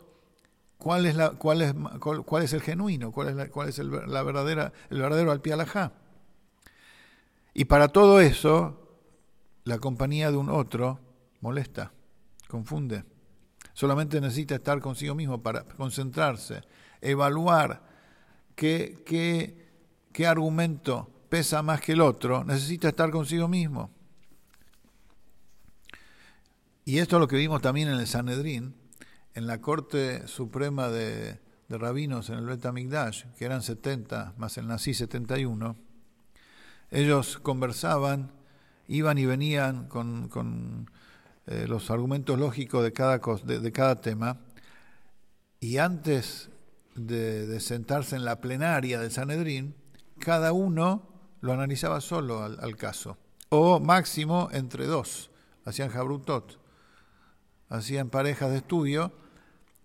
cuál 0.77 1.05
es, 1.05 1.15
la, 1.15 1.29
cuál 1.29 1.61
es, 1.61 1.73
cuál, 2.25 2.43
es 2.43 2.51
el 2.51 2.61
genuino, 2.61 3.13
cuál 3.13 3.29
es, 3.29 3.35
la, 3.37 3.47
cuál 3.47 3.69
es 3.69 3.79
el, 3.79 3.89
la 3.89 4.21
verdadera, 4.21 4.73
el 4.89 4.99
verdadero 4.99 5.31
alpialajá. 5.31 5.93
Y 7.53 7.63
para 7.63 7.87
todo 7.87 8.19
eso, 8.19 8.85
la 9.63 9.79
compañía 9.79 10.29
de 10.29 10.35
un 10.35 10.49
otro 10.49 11.04
molesta, 11.45 11.91
confunde. 12.47 13.03
Solamente 13.73 14.19
necesita 14.19 14.55
estar 14.55 14.79
consigo 14.79 15.15
mismo 15.15 15.41
para 15.41 15.63
concentrarse, 15.63 16.61
evaluar 17.01 17.81
qué, 18.55 19.03
qué, 19.05 19.69
qué 20.11 20.27
argumento 20.27 21.09
pesa 21.29 21.61
más 21.61 21.81
que 21.81 21.93
el 21.93 22.01
otro, 22.01 22.43
necesita 22.43 22.89
estar 22.89 23.11
consigo 23.11 23.47
mismo. 23.47 23.91
Y 26.83 26.99
esto 26.99 27.17
es 27.17 27.19
lo 27.19 27.27
que 27.27 27.37
vimos 27.37 27.61
también 27.61 27.87
en 27.87 27.95
el 27.95 28.07
Sanedrín, 28.07 28.75
en 29.33 29.47
la 29.47 29.59
Corte 29.59 30.27
Suprema 30.27 30.89
de, 30.89 31.39
de 31.67 31.77
Rabinos 31.77 32.29
en 32.29 32.37
el 32.37 32.45
Bet 32.45 32.61
que 33.37 33.45
eran 33.45 33.61
70, 33.61 34.33
más 34.37 34.57
el 34.57 34.67
Nací 34.67 34.93
71 34.93 35.75
ellos 36.91 37.39
conversaban, 37.39 38.31
iban 38.87 39.17
y 39.17 39.25
venían 39.25 39.87
con, 39.87 40.89
eh, 41.47 41.65
los 41.67 41.91
argumentos 41.91 42.39
lógicos 42.39 42.83
de 42.83 42.91
cada, 42.91 43.19
de, 43.19 43.71
cada 43.71 44.01
tema, 44.01 44.39
y 45.59 45.77
antes 45.77 46.49
de, 46.95 47.59
sentarse 47.59 48.15
en 48.15 48.25
la 48.25 48.41
plenaria 48.41 48.99
del 48.99 49.11
Sanedrín, 49.11 49.75
cada 50.19 50.53
uno 50.53 51.07
lo 51.41 51.53
analizaba 51.53 52.01
solo 52.01 52.43
al, 52.43 52.75
caso, 52.77 53.17
o 53.49 53.79
máximo 53.79 54.49
entre 54.53 54.87
dos, 54.87 55.29
hacían 55.65 55.89
jabrutot, 55.89 56.59
hacían 57.69 58.09
parejas 58.09 58.49
de 58.49 58.57
estudio, 58.57 59.11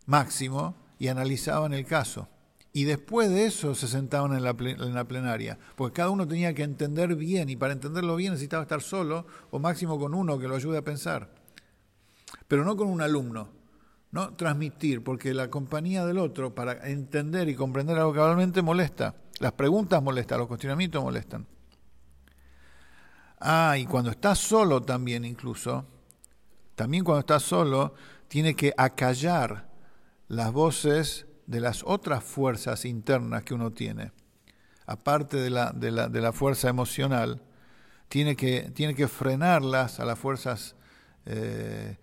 máximo, 0.07 0.77
y 0.99 1.09
analizaban 1.09 1.75
el 1.75 1.85
caso. 1.85 2.29
Y 2.73 2.85
después 2.85 3.29
de 3.31 3.47
eso 3.47 3.75
se 3.75 3.89
sentaban 3.89 4.33
en 4.33 4.45
la, 4.45 4.51
en 4.51 4.95
la, 4.95 5.05
plenaria, 5.05 5.59
porque 5.77 5.97
cada 5.97 6.11
uno 6.11 6.27
tenía 6.29 6.55
que 6.55 6.63
entender 6.63 7.17
bien 7.17 7.49
y 7.49 7.57
para 7.57 7.73
entenderlo 7.73 8.15
bien 8.17 8.33
necesitaba 8.33 8.63
estar 8.63 8.81
solo 8.81 9.27
o 9.51 9.59
máximo 9.59 9.99
con 9.99 10.15
uno 10.15 10.39
que 10.39 10.47
lo 10.47 10.55
ayude 10.55 10.79
a 10.79 10.83
pensar, 10.83 11.40
pero 12.49 12.65
no 12.65 12.77
con 12.77 12.89
un 12.89 13.03
alumno, 13.03 13.49
no 14.13 14.35
transmitir, 14.35 15.05
porque 15.05 15.35
la 15.35 15.49
compañía 15.49 16.05
del 16.05 16.19
otro 16.19 16.55
para 16.55 16.89
entender 16.89 17.49
y 17.49 17.55
comprender 17.55 17.99
algo 17.99 18.13
cabalmente 18.13 18.63
molesta, 18.63 19.15
las 19.39 19.53
preguntas 19.53 20.03
molestan, 20.03 20.39
los 20.39 20.49
cuestionamientos 20.49 21.03
molestan. 21.03 21.47
Ah, 23.41 23.77
y 23.79 23.87
cuando 23.87 24.11
estás 24.11 24.39
solo 24.39 24.83
también 24.83 25.25
incluso, 25.25 25.87
también 26.75 27.05
cuando 27.05 27.21
estás 27.21 27.43
solo, 27.43 27.95
tiene 28.29 28.55
que 28.55 28.75
acallar 28.77 29.69
las 30.29 30.53
voces 30.53 31.27
de 31.47 31.61
las 31.61 31.83
otras 31.85 32.23
fuerzas 32.23 32.85
internas 32.85 33.43
que 33.43 33.55
uno 33.55 33.73
tiene, 33.73 34.13
aparte 34.87 35.37
de 35.37 35.51
la, 35.51 35.73
de 35.73 35.91
la, 35.91 36.09
de 36.09 36.21
la 36.21 36.33
fuerza 36.33 36.69
emocional, 36.69 37.43
tiene 38.09 38.37
que, 38.37 38.71
tiene 38.75 38.95
que 38.95 39.09
frenarlas 39.09 40.01
a 40.01 40.05
las 40.05 40.19
fuerzas, 40.19 40.75
eh, 41.27 41.97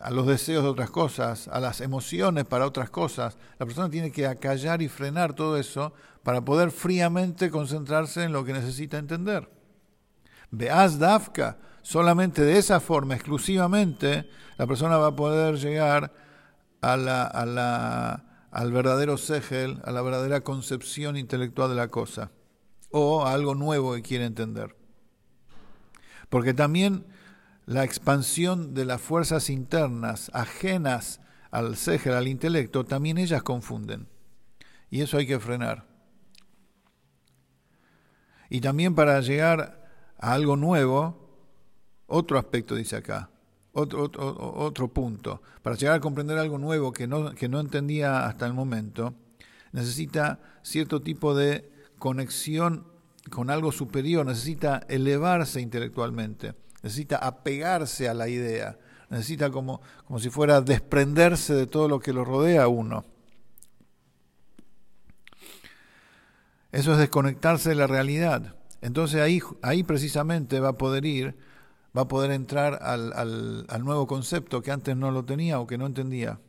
a 0.00 0.10
los 0.10 0.26
deseos 0.26 0.62
de 0.62 0.70
otras 0.70 0.90
cosas, 0.90 1.48
a 1.48 1.60
las 1.60 1.80
emociones 1.80 2.44
para 2.44 2.66
otras 2.66 2.90
cosas. 2.90 3.38
La 3.58 3.66
persona 3.66 3.88
tiene 3.88 4.12
que 4.12 4.26
acallar 4.26 4.82
y 4.82 4.88
frenar 4.88 5.34
todo 5.34 5.56
eso 5.56 5.92
para 6.22 6.44
poder 6.44 6.70
fríamente 6.70 7.50
concentrarse 7.50 8.24
en 8.24 8.32
lo 8.32 8.44
que 8.44 8.52
necesita 8.52 8.98
entender. 8.98 9.48
Veas 10.50 10.98
Dafka, 10.98 11.58
solamente 11.82 12.42
de 12.42 12.58
esa 12.58 12.80
forma, 12.80 13.14
exclusivamente, 13.14 14.28
la 14.56 14.66
persona 14.66 14.96
va 14.98 15.08
a 15.08 15.16
poder 15.16 15.56
llegar 15.56 16.12
al 16.80 18.72
verdadero 18.72 19.16
segel, 19.16 19.80
a 19.84 19.90
la 19.90 20.02
verdadera 20.02 20.42
concepción 20.42 21.16
intelectual 21.16 21.70
de 21.70 21.76
la 21.76 21.88
cosa, 21.88 22.30
o 22.90 23.24
a 23.24 23.32
algo 23.32 23.54
nuevo 23.54 23.94
que 23.94 24.02
quiere 24.02 24.26
entender. 24.26 24.76
Porque 26.28 26.54
también 26.54 27.06
la 27.66 27.84
expansión 27.84 28.74
de 28.74 28.84
las 28.84 29.00
fuerzas 29.00 29.50
internas 29.50 30.30
ajenas 30.34 31.20
al 31.50 31.76
segel, 31.76 32.14
al 32.14 32.28
intelecto, 32.28 32.84
también 32.84 33.18
ellas 33.18 33.42
confunden. 33.42 34.08
Y 34.90 35.00
eso 35.00 35.16
hay 35.16 35.26
que 35.26 35.40
frenar. 35.40 35.86
Y 38.50 38.60
también 38.60 38.94
para 38.94 39.20
llegar 39.20 39.88
a 40.18 40.32
algo 40.32 40.56
nuevo, 40.56 41.24
otro 42.06 42.38
aspecto 42.38 42.74
dice 42.74 42.96
acá, 42.96 43.30
otro, 43.72 44.10
otro, 44.14 44.88
punto. 44.88 45.42
Para 45.62 45.76
llegar 45.76 45.96
a 45.96 46.00
comprender 46.00 46.38
algo 46.38 46.58
nuevo 46.58 46.92
que 46.92 47.06
no, 47.06 47.34
que 47.34 47.48
no 47.48 47.60
entendía 47.60 48.26
hasta 48.26 48.46
el 48.46 48.52
momento, 48.52 49.14
necesita 49.72 50.40
cierto 50.62 51.02
tipo 51.02 51.34
de 51.34 51.70
conexión 51.98 52.86
con 53.30 53.50
algo 53.50 53.72
superior, 53.72 54.24
necesita 54.24 54.82
elevarse 54.88 55.60
intelectualmente, 55.60 56.54
necesita 56.84 57.16
apegarse 57.16 58.10
a 58.10 58.14
la 58.14 58.28
idea, 58.28 58.78
necesita 59.08 59.50
como, 59.50 59.80
como 60.06 60.18
si 60.18 60.28
fuera 60.28 60.60
desprenderse 60.60 61.54
de 61.54 61.66
todo 61.66 61.88
lo 61.88 61.98
que 61.98 62.12
lo 62.12 62.26
rodea 62.26 62.64
a 62.64 62.68
uno. 62.68 63.06
Eso 66.72 66.92
es 66.92 66.98
desconectarse 66.98 67.70
de 67.70 67.74
la 67.76 67.86
realidad. 67.86 68.54
Entonces 68.82 69.22
ahí, 69.22 69.40
ahí 69.62 69.82
precisamente 69.82 70.60
va 70.60 70.68
a 70.68 70.78
poder 70.78 71.06
ir 71.06 71.34
va 71.96 72.02
a 72.02 72.08
poder 72.08 72.32
entrar 72.32 72.80
al, 72.82 73.14
al, 73.68 73.84
nuevo 73.84 74.06
concepto 74.06 74.60
que 74.60 74.72
antes 74.72 74.96
no 74.96 75.12
lo 75.12 75.24
tenía 75.24 75.60
o 75.60 75.66
que 75.66 75.78
no 75.78 75.86
entendía. 75.86 76.40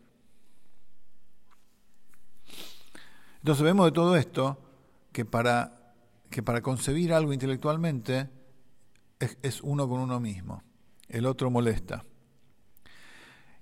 Entonces 3.37 3.63
vemos 3.63 3.85
de 3.85 3.91
todo 3.91 4.15
esto 4.15 4.57
que 5.11 5.23
para, 5.23 5.93
que 6.31 6.41
para 6.41 6.61
concebir 6.61 7.13
algo 7.13 7.31
intelectualmente 7.31 8.27
es, 9.19 9.61
uno 9.61 9.87
con 9.87 9.99
uno 9.99 10.19
mismo. 10.19 10.63
El 11.07 11.25
otro 11.25 11.49
molesta. 11.49 12.03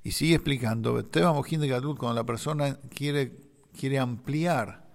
Y 0.03 0.11
sigue 0.11 0.35
explicando, 0.35 0.93
cuando 1.11 2.13
la 2.13 2.23
persona 2.25 2.77
quiere, 2.89 3.37
quiere 3.77 3.99
ampliar, 3.99 4.89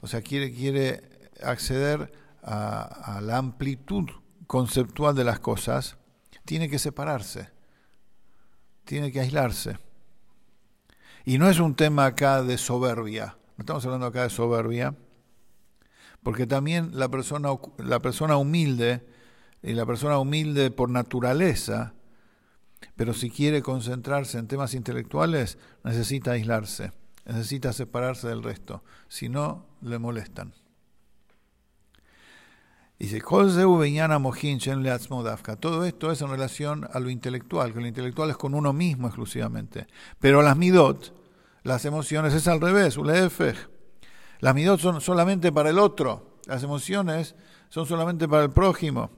o 0.00 0.06
sea, 0.06 0.22
quiere, 0.22 0.52
quiere 0.52 1.30
acceder 1.42 2.12
a, 2.42 3.16
a 3.16 3.20
la 3.20 3.38
amplitud 3.38 4.08
conceptual 4.46 5.14
de 5.16 5.24
las 5.24 5.40
cosas, 5.40 5.96
tiene 6.44 6.68
que 6.68 6.78
separarse, 6.78 7.50
tiene 8.84 9.10
que 9.10 9.20
aislarse. 9.20 9.78
Y 11.24 11.38
no 11.38 11.50
es 11.50 11.58
un 11.58 11.74
tema 11.74 12.06
acá 12.06 12.42
de 12.42 12.56
soberbia, 12.56 13.36
no 13.56 13.62
estamos 13.62 13.84
hablando 13.84 14.06
acá 14.06 14.22
de 14.22 14.30
soberbia, 14.30 14.94
porque 16.22 16.46
también 16.46 16.90
la 16.92 17.08
persona, 17.08 17.48
la 17.78 18.00
persona 18.00 18.36
humilde, 18.36 19.04
la 19.74 19.86
persona 19.86 20.18
humilde 20.18 20.70
por 20.70 20.90
naturaleza, 20.90 21.94
pero 22.94 23.14
si 23.14 23.30
quiere 23.30 23.62
concentrarse 23.62 24.38
en 24.38 24.48
temas 24.48 24.74
intelectuales, 24.74 25.58
necesita 25.82 26.32
aislarse, 26.32 26.92
necesita 27.24 27.72
separarse 27.72 28.28
del 28.28 28.42
resto, 28.42 28.84
si 29.08 29.28
no, 29.28 29.66
le 29.82 29.98
molestan. 29.98 30.52
Dice, 32.98 33.20
todo 33.20 33.84
esto 35.84 36.10
es 36.10 36.22
en 36.22 36.30
relación 36.30 36.88
a 36.90 36.98
lo 36.98 37.10
intelectual, 37.10 37.74
que 37.74 37.80
lo 37.80 37.86
intelectual 37.86 38.30
es 38.30 38.38
con 38.38 38.54
uno 38.54 38.72
mismo 38.72 39.08
exclusivamente. 39.08 39.86
Pero 40.18 40.40
las 40.40 40.56
midot, 40.56 41.14
las 41.62 41.84
emociones, 41.84 42.32
es 42.32 42.48
al 42.48 42.60
revés, 42.60 42.96
las 44.40 44.54
midot 44.54 44.80
son 44.80 45.02
solamente 45.02 45.52
para 45.52 45.68
el 45.68 45.78
otro, 45.78 46.38
las 46.46 46.62
emociones 46.62 47.34
son 47.68 47.84
solamente 47.84 48.26
para 48.28 48.44
el 48.44 48.50
prójimo. 48.50 49.10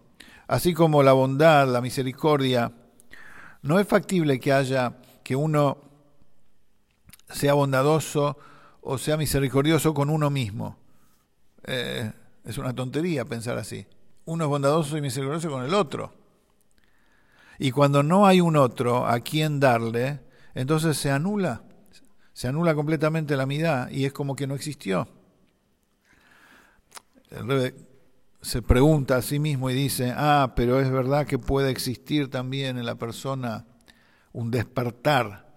Así 0.49 0.73
como 0.73 1.03
la 1.03 1.13
bondad, 1.13 1.69
la 1.69 1.83
misericordia, 1.83 2.73
no 3.63 3.79
es 3.79 3.87
factible 3.87 4.41
que 4.41 4.53
haya, 4.53 4.97
que 5.23 5.37
uno 5.37 5.79
sea 7.29 7.53
bondadoso 7.53 8.39
o 8.81 8.97
sea 8.97 9.19
misericordioso 9.19 9.93
con 9.93 10.09
uno 10.09 10.31
mismo. 10.31 10.79
Eh, 11.65 12.11
es 12.45 12.57
una 12.57 12.75
tontería 12.75 13.27
pensar 13.27 13.59
así. 13.59 13.87
Uno 14.25 14.45
es 14.45 14.49
bondadoso 14.49 14.97
y 14.97 15.03
misericordioso 15.03 15.51
con 15.51 15.65
el 15.65 15.75
otro. 15.75 16.15
Y 17.59 17.71
cuando 17.71 18.03
no 18.03 18.27
hay 18.27 18.41
un 18.41 18.57
otro 18.57 19.07
a 19.07 19.21
quien 19.21 19.61
darle, 19.61 20.21
entonces 20.55 20.97
se 20.97 21.11
anula. 21.11 21.63
Se 22.33 22.49
anula 22.49 22.75
completamente 22.75 23.37
la 23.37 23.45
mitad 23.45 23.91
y 23.91 24.07
es 24.07 24.15
como 24.15 24.35
que 24.35 24.47
no 24.47 24.55
existió. 24.55 25.09
El 27.31 27.75
se 28.41 28.63
pregunta 28.63 29.17
a 29.17 29.23
sí 29.23 29.39
mismo 29.39 29.71
y 29.71 29.75
dice, 29.75 30.13
ah, 30.17 30.53
pero 30.55 30.81
es 30.81 30.91
verdad 30.91 31.27
que 31.27 31.39
puede 31.39 31.71
existir 31.71 32.31
también 32.31 32.79
en 32.79 32.87
la 32.87 32.95
persona 32.95 33.67
un 34.33 34.51
despertar 34.51 35.49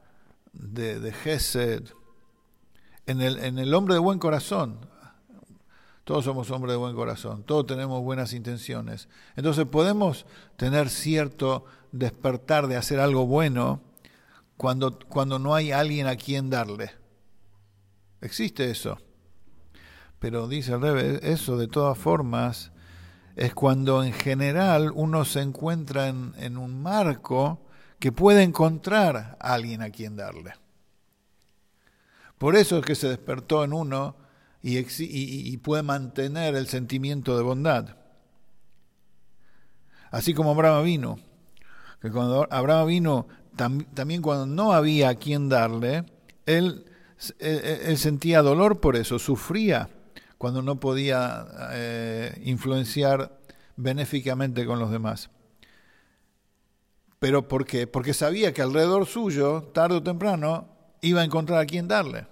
de, 0.53 0.99
de 0.99 1.11
Gesed, 1.11 1.83
en 3.05 3.21
el, 3.21 3.37
en 3.43 3.59
el 3.59 3.73
hombre 3.73 3.93
de 3.93 3.99
buen 3.99 4.19
corazón. 4.19 4.89
Todos 6.03 6.25
somos 6.25 6.49
hombres 6.49 6.73
de 6.73 6.77
buen 6.77 6.95
corazón, 6.95 7.43
todos 7.43 7.67
tenemos 7.67 8.01
buenas 8.01 8.33
intenciones. 8.33 9.07
Entonces 9.35 9.65
podemos 9.65 10.25
tener 10.57 10.89
cierto 10.89 11.65
despertar 11.91 12.67
de 12.67 12.75
hacer 12.75 12.99
algo 12.99 13.27
bueno 13.27 13.81
cuando, 14.57 14.97
cuando 14.97 15.37
no 15.37 15.53
hay 15.53 15.71
alguien 15.71 16.07
a 16.07 16.15
quien 16.15 16.49
darle. 16.49 16.91
Existe 18.21 18.69
eso. 18.69 18.97
Pero 20.21 20.47
dice 20.47 20.73
el 20.73 20.81
Rebe, 20.81 21.19
eso 21.23 21.57
de 21.57 21.67
todas 21.67 21.97
formas 21.97 22.71
es 23.35 23.55
cuando 23.55 24.03
en 24.03 24.13
general 24.13 24.91
uno 24.93 25.25
se 25.25 25.41
encuentra 25.41 26.09
en, 26.09 26.57
un 26.57 26.79
marco 26.83 27.65
que 27.97 28.11
puede 28.11 28.43
encontrar 28.43 29.35
a 29.39 29.53
alguien 29.53 29.81
a 29.81 29.89
quien 29.89 30.15
darle. 30.15 30.53
Por 32.37 32.55
eso 32.55 32.77
es 32.77 32.85
que 32.85 32.93
se 32.93 33.09
despertó 33.09 33.63
en 33.63 33.73
uno 33.73 34.15
y, 34.61 35.57
puede 35.57 35.81
mantener 35.81 36.53
el 36.53 36.67
sentimiento 36.67 37.35
de 37.35 37.41
bondad. 37.41 37.97
Así 40.11 40.35
como 40.35 40.51
Abraham 40.51 40.85
vino, 40.85 41.19
que 41.99 42.11
cuando 42.11 42.47
Abraham 42.51 42.87
vino, 42.87 43.27
también 43.55 44.21
cuando 44.21 44.45
no 44.45 44.71
había 44.71 45.09
a 45.09 45.15
quien 45.15 45.49
darle, 45.49 46.05
él, 46.45 46.85
él, 47.39 47.97
sentía 47.97 48.43
dolor 48.43 48.79
por 48.79 48.95
eso, 48.95 49.17
sufría 49.17 49.89
cuando 50.41 50.63
no 50.63 50.79
podía 50.79 51.45
eh, 51.73 52.41
influenciar 52.45 53.37
benéficamente 53.75 54.65
con 54.65 54.79
los 54.79 54.89
demás. 54.89 55.29
¿Pero 57.19 57.47
por 57.47 57.63
qué? 57.63 57.85
Porque 57.85 58.15
sabía 58.15 58.51
que 58.51 58.63
alrededor 58.63 59.05
suyo, 59.05 59.69
tarde 59.71 59.97
o 59.97 60.01
temprano, 60.01 60.67
iba 61.01 61.21
a 61.21 61.25
encontrar 61.25 61.59
a 61.59 61.67
quien 61.67 61.87
darle. 61.87 62.25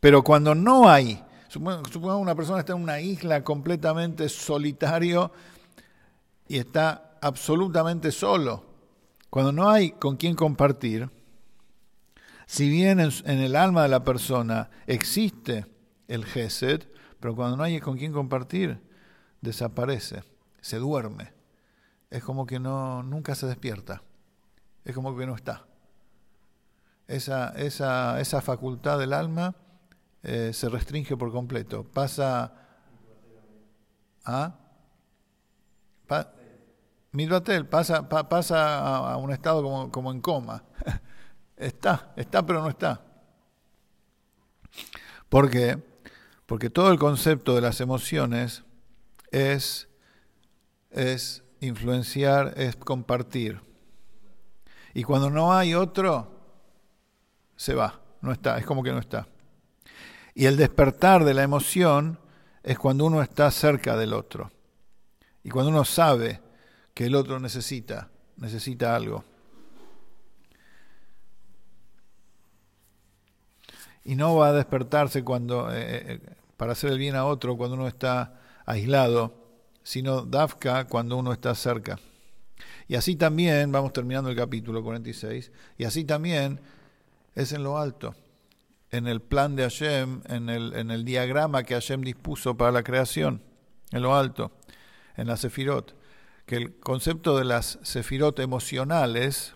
Pero 0.00 0.24
cuando 0.24 0.54
no 0.54 0.88
hay 0.88 1.22
Supongamos 1.50 2.22
una 2.22 2.34
persona 2.34 2.60
está 2.60 2.72
en 2.72 2.82
una 2.82 3.00
isla 3.00 3.44
completamente 3.44 4.30
solitario 4.30 5.30
y 6.46 6.56
está 6.56 7.18
absolutamente 7.20 8.10
solo. 8.10 8.64
Cuando 9.28 9.52
no 9.52 9.68
hay 9.68 9.90
con 9.90 10.16
quién 10.16 10.34
compartir, 10.34 11.10
si 12.46 12.70
bien 12.70 13.00
en, 13.00 13.12
el 13.26 13.54
alma 13.54 13.82
de 13.82 13.88
la 13.88 14.02
persona 14.02 14.70
existe 14.86 15.66
el 16.06 16.24
Gesed, 16.24 16.84
pero 17.20 17.34
cuando 17.34 17.56
no 17.56 17.62
hay 17.62 17.80
con 17.80 17.96
quién 17.96 18.12
compartir, 18.12 18.80
desaparece, 19.40 20.22
se 20.60 20.78
duerme. 20.78 21.32
Es 22.10 22.22
como 22.22 22.46
que 22.46 22.58
no, 22.58 23.02
nunca 23.02 23.34
se 23.34 23.46
despierta. 23.46 24.02
Es 24.84 24.94
como 24.94 25.16
que 25.16 25.26
no 25.26 25.34
está. 25.34 25.66
Esa, 27.06 27.50
esa, 27.50 28.20
esa 28.20 28.40
facultad 28.40 28.98
del 28.98 29.12
alma 29.12 29.54
eh, 30.22 30.52
se 30.52 30.68
restringe 30.68 31.16
por 31.16 31.32
completo. 31.32 31.84
Pasa 31.84 32.52
a... 34.24 34.54
Pa, 36.06 36.32
pasa, 37.70 38.08
pasa 38.08 39.12
a, 39.12 39.16
un 39.16 39.32
estado 39.32 39.62
como, 39.62 39.90
como 39.90 40.12
en 40.12 40.20
coma. 40.20 40.64
está, 41.56 42.12
está 42.16 42.44
pero 42.44 42.62
no 42.62 42.68
está. 42.68 43.02
¿Por 45.28 45.50
qué? 45.50 45.87
Porque 46.48 46.70
todo 46.70 46.90
el 46.90 46.98
concepto 46.98 47.54
de 47.54 47.60
las 47.60 47.78
emociones 47.82 48.64
es, 49.30 49.86
es 50.90 51.44
influenciar, 51.60 52.54
es 52.56 52.74
compartir. 52.74 53.60
Y 54.94 55.02
cuando 55.02 55.28
no 55.28 55.52
hay 55.52 55.74
otro, 55.74 56.40
se 57.54 57.74
va, 57.74 58.00
no 58.22 58.32
está, 58.32 58.56
es 58.56 58.64
como 58.64 58.82
que 58.82 58.92
no 58.92 58.98
está. 58.98 59.28
Y 60.32 60.46
el 60.46 60.56
despertar 60.56 61.22
de 61.24 61.34
la 61.34 61.42
emoción 61.42 62.18
es 62.62 62.78
cuando 62.78 63.04
uno 63.04 63.20
está 63.20 63.50
cerca 63.50 63.98
del 63.98 64.14
otro. 64.14 64.50
Y 65.44 65.50
cuando 65.50 65.70
uno 65.70 65.84
sabe 65.84 66.40
que 66.94 67.04
el 67.04 67.14
otro 67.14 67.38
necesita, 67.38 68.08
necesita 68.38 68.96
algo. 68.96 69.22
Y 74.02 74.16
no 74.16 74.36
va 74.36 74.48
a 74.48 74.52
despertarse 74.54 75.22
cuando, 75.22 75.70
eh, 75.70 75.82
eh, 75.82 76.20
eh, 76.24 76.37
para 76.58 76.72
hacer 76.72 76.92
el 76.92 76.98
bien 76.98 77.16
a 77.16 77.24
otro 77.24 77.56
cuando 77.56 77.76
uno 77.76 77.88
está 77.88 78.38
aislado, 78.66 79.32
sino 79.82 80.26
Dafka 80.26 80.84
cuando 80.84 81.16
uno 81.16 81.32
está 81.32 81.54
cerca. 81.54 81.98
Y 82.86 82.96
así 82.96 83.16
también, 83.16 83.72
vamos 83.72 83.94
terminando 83.94 84.28
el 84.28 84.36
capítulo 84.36 84.82
46, 84.82 85.50
y 85.78 85.84
así 85.84 86.04
también 86.04 86.60
es 87.34 87.52
en 87.52 87.62
lo 87.62 87.78
alto 87.78 88.14
en 88.90 89.06
el 89.06 89.20
plan 89.20 89.56
de 89.56 89.64
Hashem, 89.64 90.22
en 90.28 90.48
el, 90.48 90.74
en 90.74 90.90
el 90.90 91.04
diagrama 91.04 91.62
que 91.62 91.74
Hashem 91.74 92.02
dispuso 92.02 92.56
para 92.56 92.72
la 92.72 92.82
creación, 92.82 93.42
en 93.90 94.02
lo 94.02 94.14
alto, 94.14 94.52
en 95.16 95.26
la 95.26 95.36
Sefirot, 95.36 95.94
que 96.46 96.56
el 96.56 96.78
concepto 96.78 97.36
de 97.36 97.44
las 97.44 97.78
Sefirot 97.82 98.38
emocionales 98.40 99.54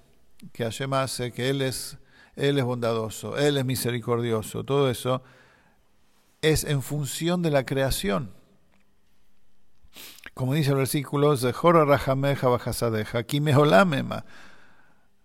que 0.53 0.65
Hashem 0.65 0.93
hace, 0.93 1.33
que 1.33 1.49
Él 1.49 1.63
es, 1.63 1.99
Él 2.37 2.59
es 2.59 2.65
bondadoso, 2.65 3.39
Él 3.39 3.57
es 3.57 3.65
misericordioso, 3.65 4.65
todo 4.65 4.91
eso 4.91 5.23
es 6.43 6.65
en 6.65 6.83
función 6.83 7.41
de 7.41 7.51
la 7.51 7.65
creación. 7.65 8.33
Como 10.35 10.55
dice 10.55 10.71
el 10.71 10.77
versículo. 10.77 11.31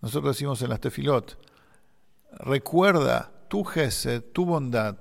Nosotros 0.02 0.36
decimos 0.36 0.62
en 0.62 0.70
las 0.70 0.80
Tefilot, 0.80 1.38
recuerda 2.32 3.32
tu 3.48 3.64
gesed, 3.64 4.24
tu 4.34 4.46
bondad, 4.46 4.98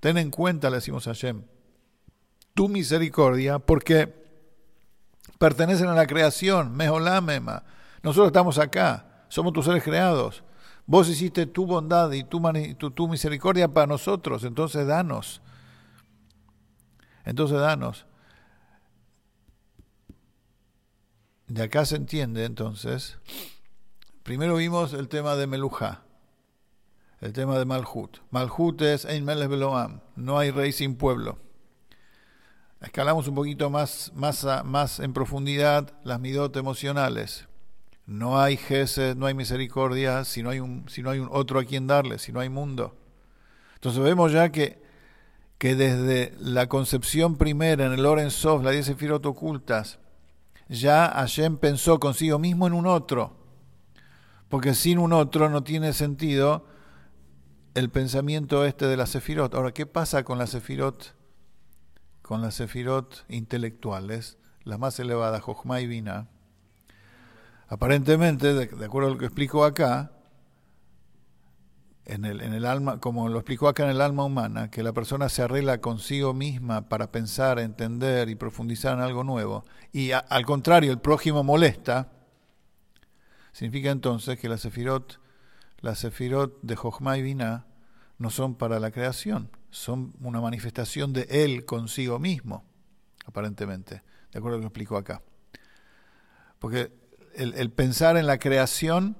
ten 0.00 0.18
en 0.18 0.30
cuenta, 0.30 0.70
le 0.70 0.76
decimos 0.76 1.06
a 1.06 1.10
Hashem, 1.10 1.44
tu 2.54 2.68
misericordia, 2.68 3.58
porque 3.60 4.12
pertenecen 5.38 5.88
a 5.88 5.94
la 5.94 6.06
creación, 6.06 6.76
mejolamema. 6.76 7.62
Nosotros 8.02 8.28
estamos 8.28 8.58
acá, 8.58 9.24
somos 9.28 9.52
tus 9.52 9.66
seres 9.66 9.84
creados. 9.84 10.42
Vos 10.86 11.08
hiciste 11.08 11.46
tu 11.46 11.66
bondad 11.66 12.10
y 12.10 12.24
tu, 12.24 12.42
tu, 12.76 12.90
tu 12.90 13.08
misericordia 13.08 13.68
para 13.68 13.86
nosotros, 13.86 14.42
entonces 14.42 14.86
danos. 14.86 15.40
Entonces 17.24 17.58
danos. 17.58 18.06
de 21.50 21.64
acá 21.64 21.84
se 21.84 21.96
entiende 21.96 22.44
entonces, 22.44 23.18
primero 24.22 24.54
vimos 24.54 24.92
el 24.92 25.08
tema 25.08 25.34
de 25.34 25.48
Melujá, 25.48 26.04
el 27.20 27.32
tema 27.32 27.58
de 27.58 27.64
Malhut. 27.64 28.18
Malhut 28.30 28.80
es 28.82 29.04
Ein 29.04 29.24
Melech 29.24 29.48
Beloam, 29.48 30.00
no 30.14 30.38
hay 30.38 30.52
rey 30.52 30.70
sin 30.70 30.94
pueblo. 30.94 31.38
Escalamos 32.80 33.26
un 33.26 33.34
poquito 33.34 33.68
más, 33.68 34.12
más, 34.14 34.46
más 34.64 35.00
en 35.00 35.12
profundidad 35.12 35.92
las 36.04 36.20
midot 36.20 36.56
emocionales. 36.56 37.48
No 38.06 38.40
hay 38.40 38.56
gesed, 38.56 39.16
no 39.16 39.26
hay 39.26 39.34
misericordia, 39.34 40.24
si 40.24 40.44
no 40.44 40.50
hay, 40.50 40.60
un, 40.60 40.88
si 40.88 41.02
no 41.02 41.10
hay 41.10 41.20
otro 41.30 41.58
a 41.58 41.64
quien 41.64 41.88
darle, 41.88 42.20
si 42.20 42.32
no 42.32 42.38
hay 42.38 42.48
mundo. 42.48 42.96
Entonces 43.74 44.02
vemos 44.02 44.30
ya 44.30 44.50
que, 44.50 44.80
que 45.60 45.76
desde 45.76 46.34
la 46.40 46.70
concepción 46.70 47.36
primera 47.36 47.84
en 47.84 47.92
el 47.92 48.06
Oren 48.06 48.30
Sof, 48.30 48.64
las 48.64 48.72
diez 48.72 48.86
sefirot 48.86 49.26
ocultas, 49.26 49.98
ya 50.70 51.10
Hashem 51.10 51.58
pensó 51.58 52.00
consigo 52.00 52.38
mismo 52.38 52.66
en 52.66 52.72
un 52.72 52.86
otro. 52.86 53.36
Porque 54.48 54.72
sin 54.72 54.98
un 54.98 55.12
otro 55.12 55.50
no 55.50 55.62
tiene 55.62 55.92
sentido 55.92 56.64
el 57.74 57.90
pensamiento 57.90 58.64
este 58.64 58.86
de 58.86 58.96
la 58.96 59.04
sefirot. 59.04 59.54
Ahora, 59.54 59.72
¿qué 59.72 59.84
pasa 59.84 60.24
con 60.24 60.38
la 60.38 60.46
sefirot? 60.46 61.14
Con 62.22 62.40
las 62.40 62.54
sefirot 62.54 63.26
intelectuales, 63.28 64.38
las 64.64 64.78
más 64.78 64.98
elevadas, 64.98 65.42
Jochma 65.42 65.82
y 65.82 65.86
Vina. 65.86 66.30
Aparentemente, 67.68 68.54
de, 68.54 68.86
acuerdo 68.86 69.10
a 69.10 69.12
lo 69.12 69.18
que 69.18 69.26
explico 69.26 69.62
acá, 69.62 70.12
en 72.04 72.24
el, 72.24 72.40
en 72.40 72.54
el 72.54 72.66
alma, 72.66 72.98
como 72.98 73.28
lo 73.28 73.38
explicó 73.38 73.68
acá 73.68 73.84
en 73.84 73.90
el 73.90 74.00
alma 74.00 74.24
humana, 74.24 74.70
que 74.70 74.82
la 74.82 74.92
persona 74.92 75.28
se 75.28 75.42
arregla 75.42 75.80
consigo 75.80 76.34
misma 76.34 76.88
para 76.88 77.12
pensar, 77.12 77.58
entender 77.58 78.28
y 78.28 78.34
profundizar 78.34 78.94
en 78.94 79.02
algo 79.02 79.24
nuevo, 79.24 79.64
y 79.92 80.12
al 80.12 80.46
contrario, 80.46 80.92
el 80.92 80.98
prójimo 80.98 81.44
molesta, 81.44 82.12
significa 83.52 83.90
entonces 83.90 84.38
que 84.38 84.48
la 84.48 84.58
sefirot 84.58 85.20
las 85.80 85.98
sefirot 85.98 86.60
de 86.62 86.76
Jochma 86.76 87.16
y 87.16 87.22
Binah 87.22 87.66
no 88.18 88.30
son 88.30 88.54
para 88.54 88.78
la 88.78 88.90
creación, 88.90 89.50
son 89.70 90.12
una 90.20 90.40
manifestación 90.40 91.12
de 91.12 91.26
él 91.30 91.64
consigo 91.64 92.18
mismo, 92.18 92.64
aparentemente, 93.24 94.02
de 94.30 94.38
acuerdo 94.38 94.56
a 94.56 94.58
lo 94.58 94.62
que 94.62 94.66
explico 94.68 94.96
acá. 94.96 95.22
Porque 96.58 96.92
el, 97.34 97.70
pensar 97.70 98.18
en 98.18 98.26
la 98.26 98.38
creación 98.38 99.16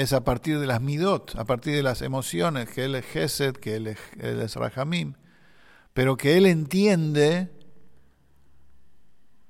es 0.00 0.12
a 0.12 0.24
partir 0.24 0.58
de 0.58 0.66
las 0.66 0.80
midot, 0.80 1.34
a 1.36 1.44
partir 1.44 1.74
de 1.74 1.82
las 1.82 2.02
emociones, 2.02 2.68
que 2.68 2.84
él 2.84 2.94
es 2.94 3.06
Gesed, 3.06 3.54
que 3.54 3.76
él 3.76 3.86
es, 3.88 3.98
él 4.18 4.46
Rahamim, 4.54 5.14
pero 5.92 6.16
que 6.16 6.36
él 6.36 6.46
entiende, 6.46 7.50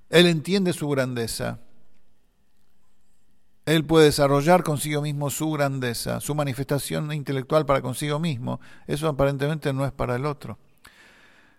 él 0.08 0.26
entiende 0.26 0.72
su 0.72 0.88
grandeza 0.88 1.60
él 3.66 3.84
puede 3.84 4.06
desarrollar 4.06 4.64
consigo 4.64 5.00
mismo 5.00 5.30
su 5.30 5.50
grandeza, 5.52 6.20
su 6.20 6.34
manifestación 6.34 7.12
intelectual 7.12 7.66
para 7.66 7.82
consigo 7.82 8.18
mismo. 8.18 8.60
Eso 8.88 9.06
aparentemente 9.06 9.72
no 9.72 9.84
es 9.84 9.92
para 9.92 10.16
el 10.16 10.26
otro. 10.26 10.58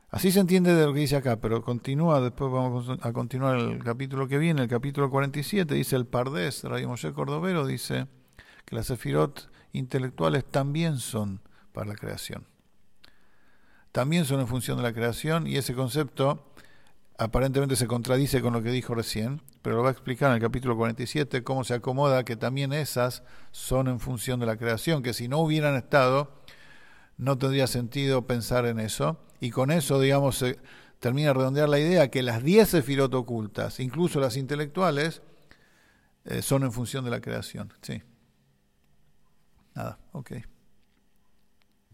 Así 0.10 0.30
se 0.32 0.42
entiende 0.42 0.76
de 0.76 0.86
lo 0.86 0.94
que 0.94 1.00
dice 1.00 1.16
acá, 1.16 1.40
pero 1.40 1.62
continúa, 1.62 2.20
después 2.20 2.52
vamos 2.52 2.90
a 3.02 3.14
continuar 3.14 3.58
el 3.58 3.82
capítulo 3.82 4.28
que 4.28 4.38
viene, 4.38 4.64
el 4.64 4.68
capítulo 4.68 5.10
47, 5.10 5.74
dice 5.74 5.96
el 5.96 6.06
Pardés, 6.06 6.66
Radio 6.66 6.90
Moshe 6.90 7.14
Cordovero, 7.14 7.66
dice 7.66 8.08
las 8.76 8.88
sefirot 8.88 9.50
intelectuales 9.74 10.46
también 10.46 10.98
son 10.98 11.42
para 11.74 11.88
la 11.88 11.96
creación. 11.96 12.46
También 13.92 14.26
son 14.26 14.40
en 14.40 14.48
función 14.48 14.78
de 14.78 14.84
la 14.84 14.94
creación 14.94 15.48
y 15.48 15.58
ese 15.58 15.74
concepto 15.74 16.52
aparentemente 17.18 17.76
se 17.76 17.88
contradice 17.88 18.42
con 18.42 18.54
lo 18.54 18.64
que 18.64 18.72
dijo 18.72 18.96
recién, 18.96 19.42
pero 19.62 19.76
lo 19.76 19.84
va 19.84 19.90
a 19.90 19.92
explicar 19.92 20.30
en 20.30 20.36
el 20.36 20.42
capítulo 20.42 20.76
47 20.76 21.44
cómo 21.44 21.64
se 21.64 21.74
acomoda 21.74 22.24
que 22.24 22.36
también 22.36 22.74
esas 22.74 23.24
son 23.52 23.88
en 23.88 24.00
función 24.00 24.40
de 24.40 24.46
la 24.46 24.58
creación, 24.58 25.04
que 25.04 25.14
si 25.14 25.28
no 25.28 25.40
hubieran 25.40 25.76
estado, 25.76 26.32
no 27.18 27.38
tendría 27.38 27.68
sentido 27.68 28.26
pensar 28.26 28.66
en 28.66 28.80
eso. 28.80 29.20
Y 29.40 29.52
con 29.52 29.72
eso, 29.72 30.00
digamos, 30.00 30.38
se 30.38 30.60
termina 31.00 31.28
de 31.30 31.34
redondear 31.36 31.70
la 31.70 31.80
idea 31.80 32.10
que 32.10 32.24
las 32.24 32.44
10 32.44 32.70
sefirot 32.70 33.14
ocultas, 33.14 33.80
incluso 33.80 34.20
las 34.20 34.38
intelectuales, 34.38 35.22
eh, 36.26 36.42
son 36.42 36.64
en 36.64 36.72
función 36.72 37.06
de 37.06 37.12
la 37.12 37.22
creación. 37.22 37.74
Sí. 37.82 38.02
Nada, 39.76 39.98
ok. 40.12 40.51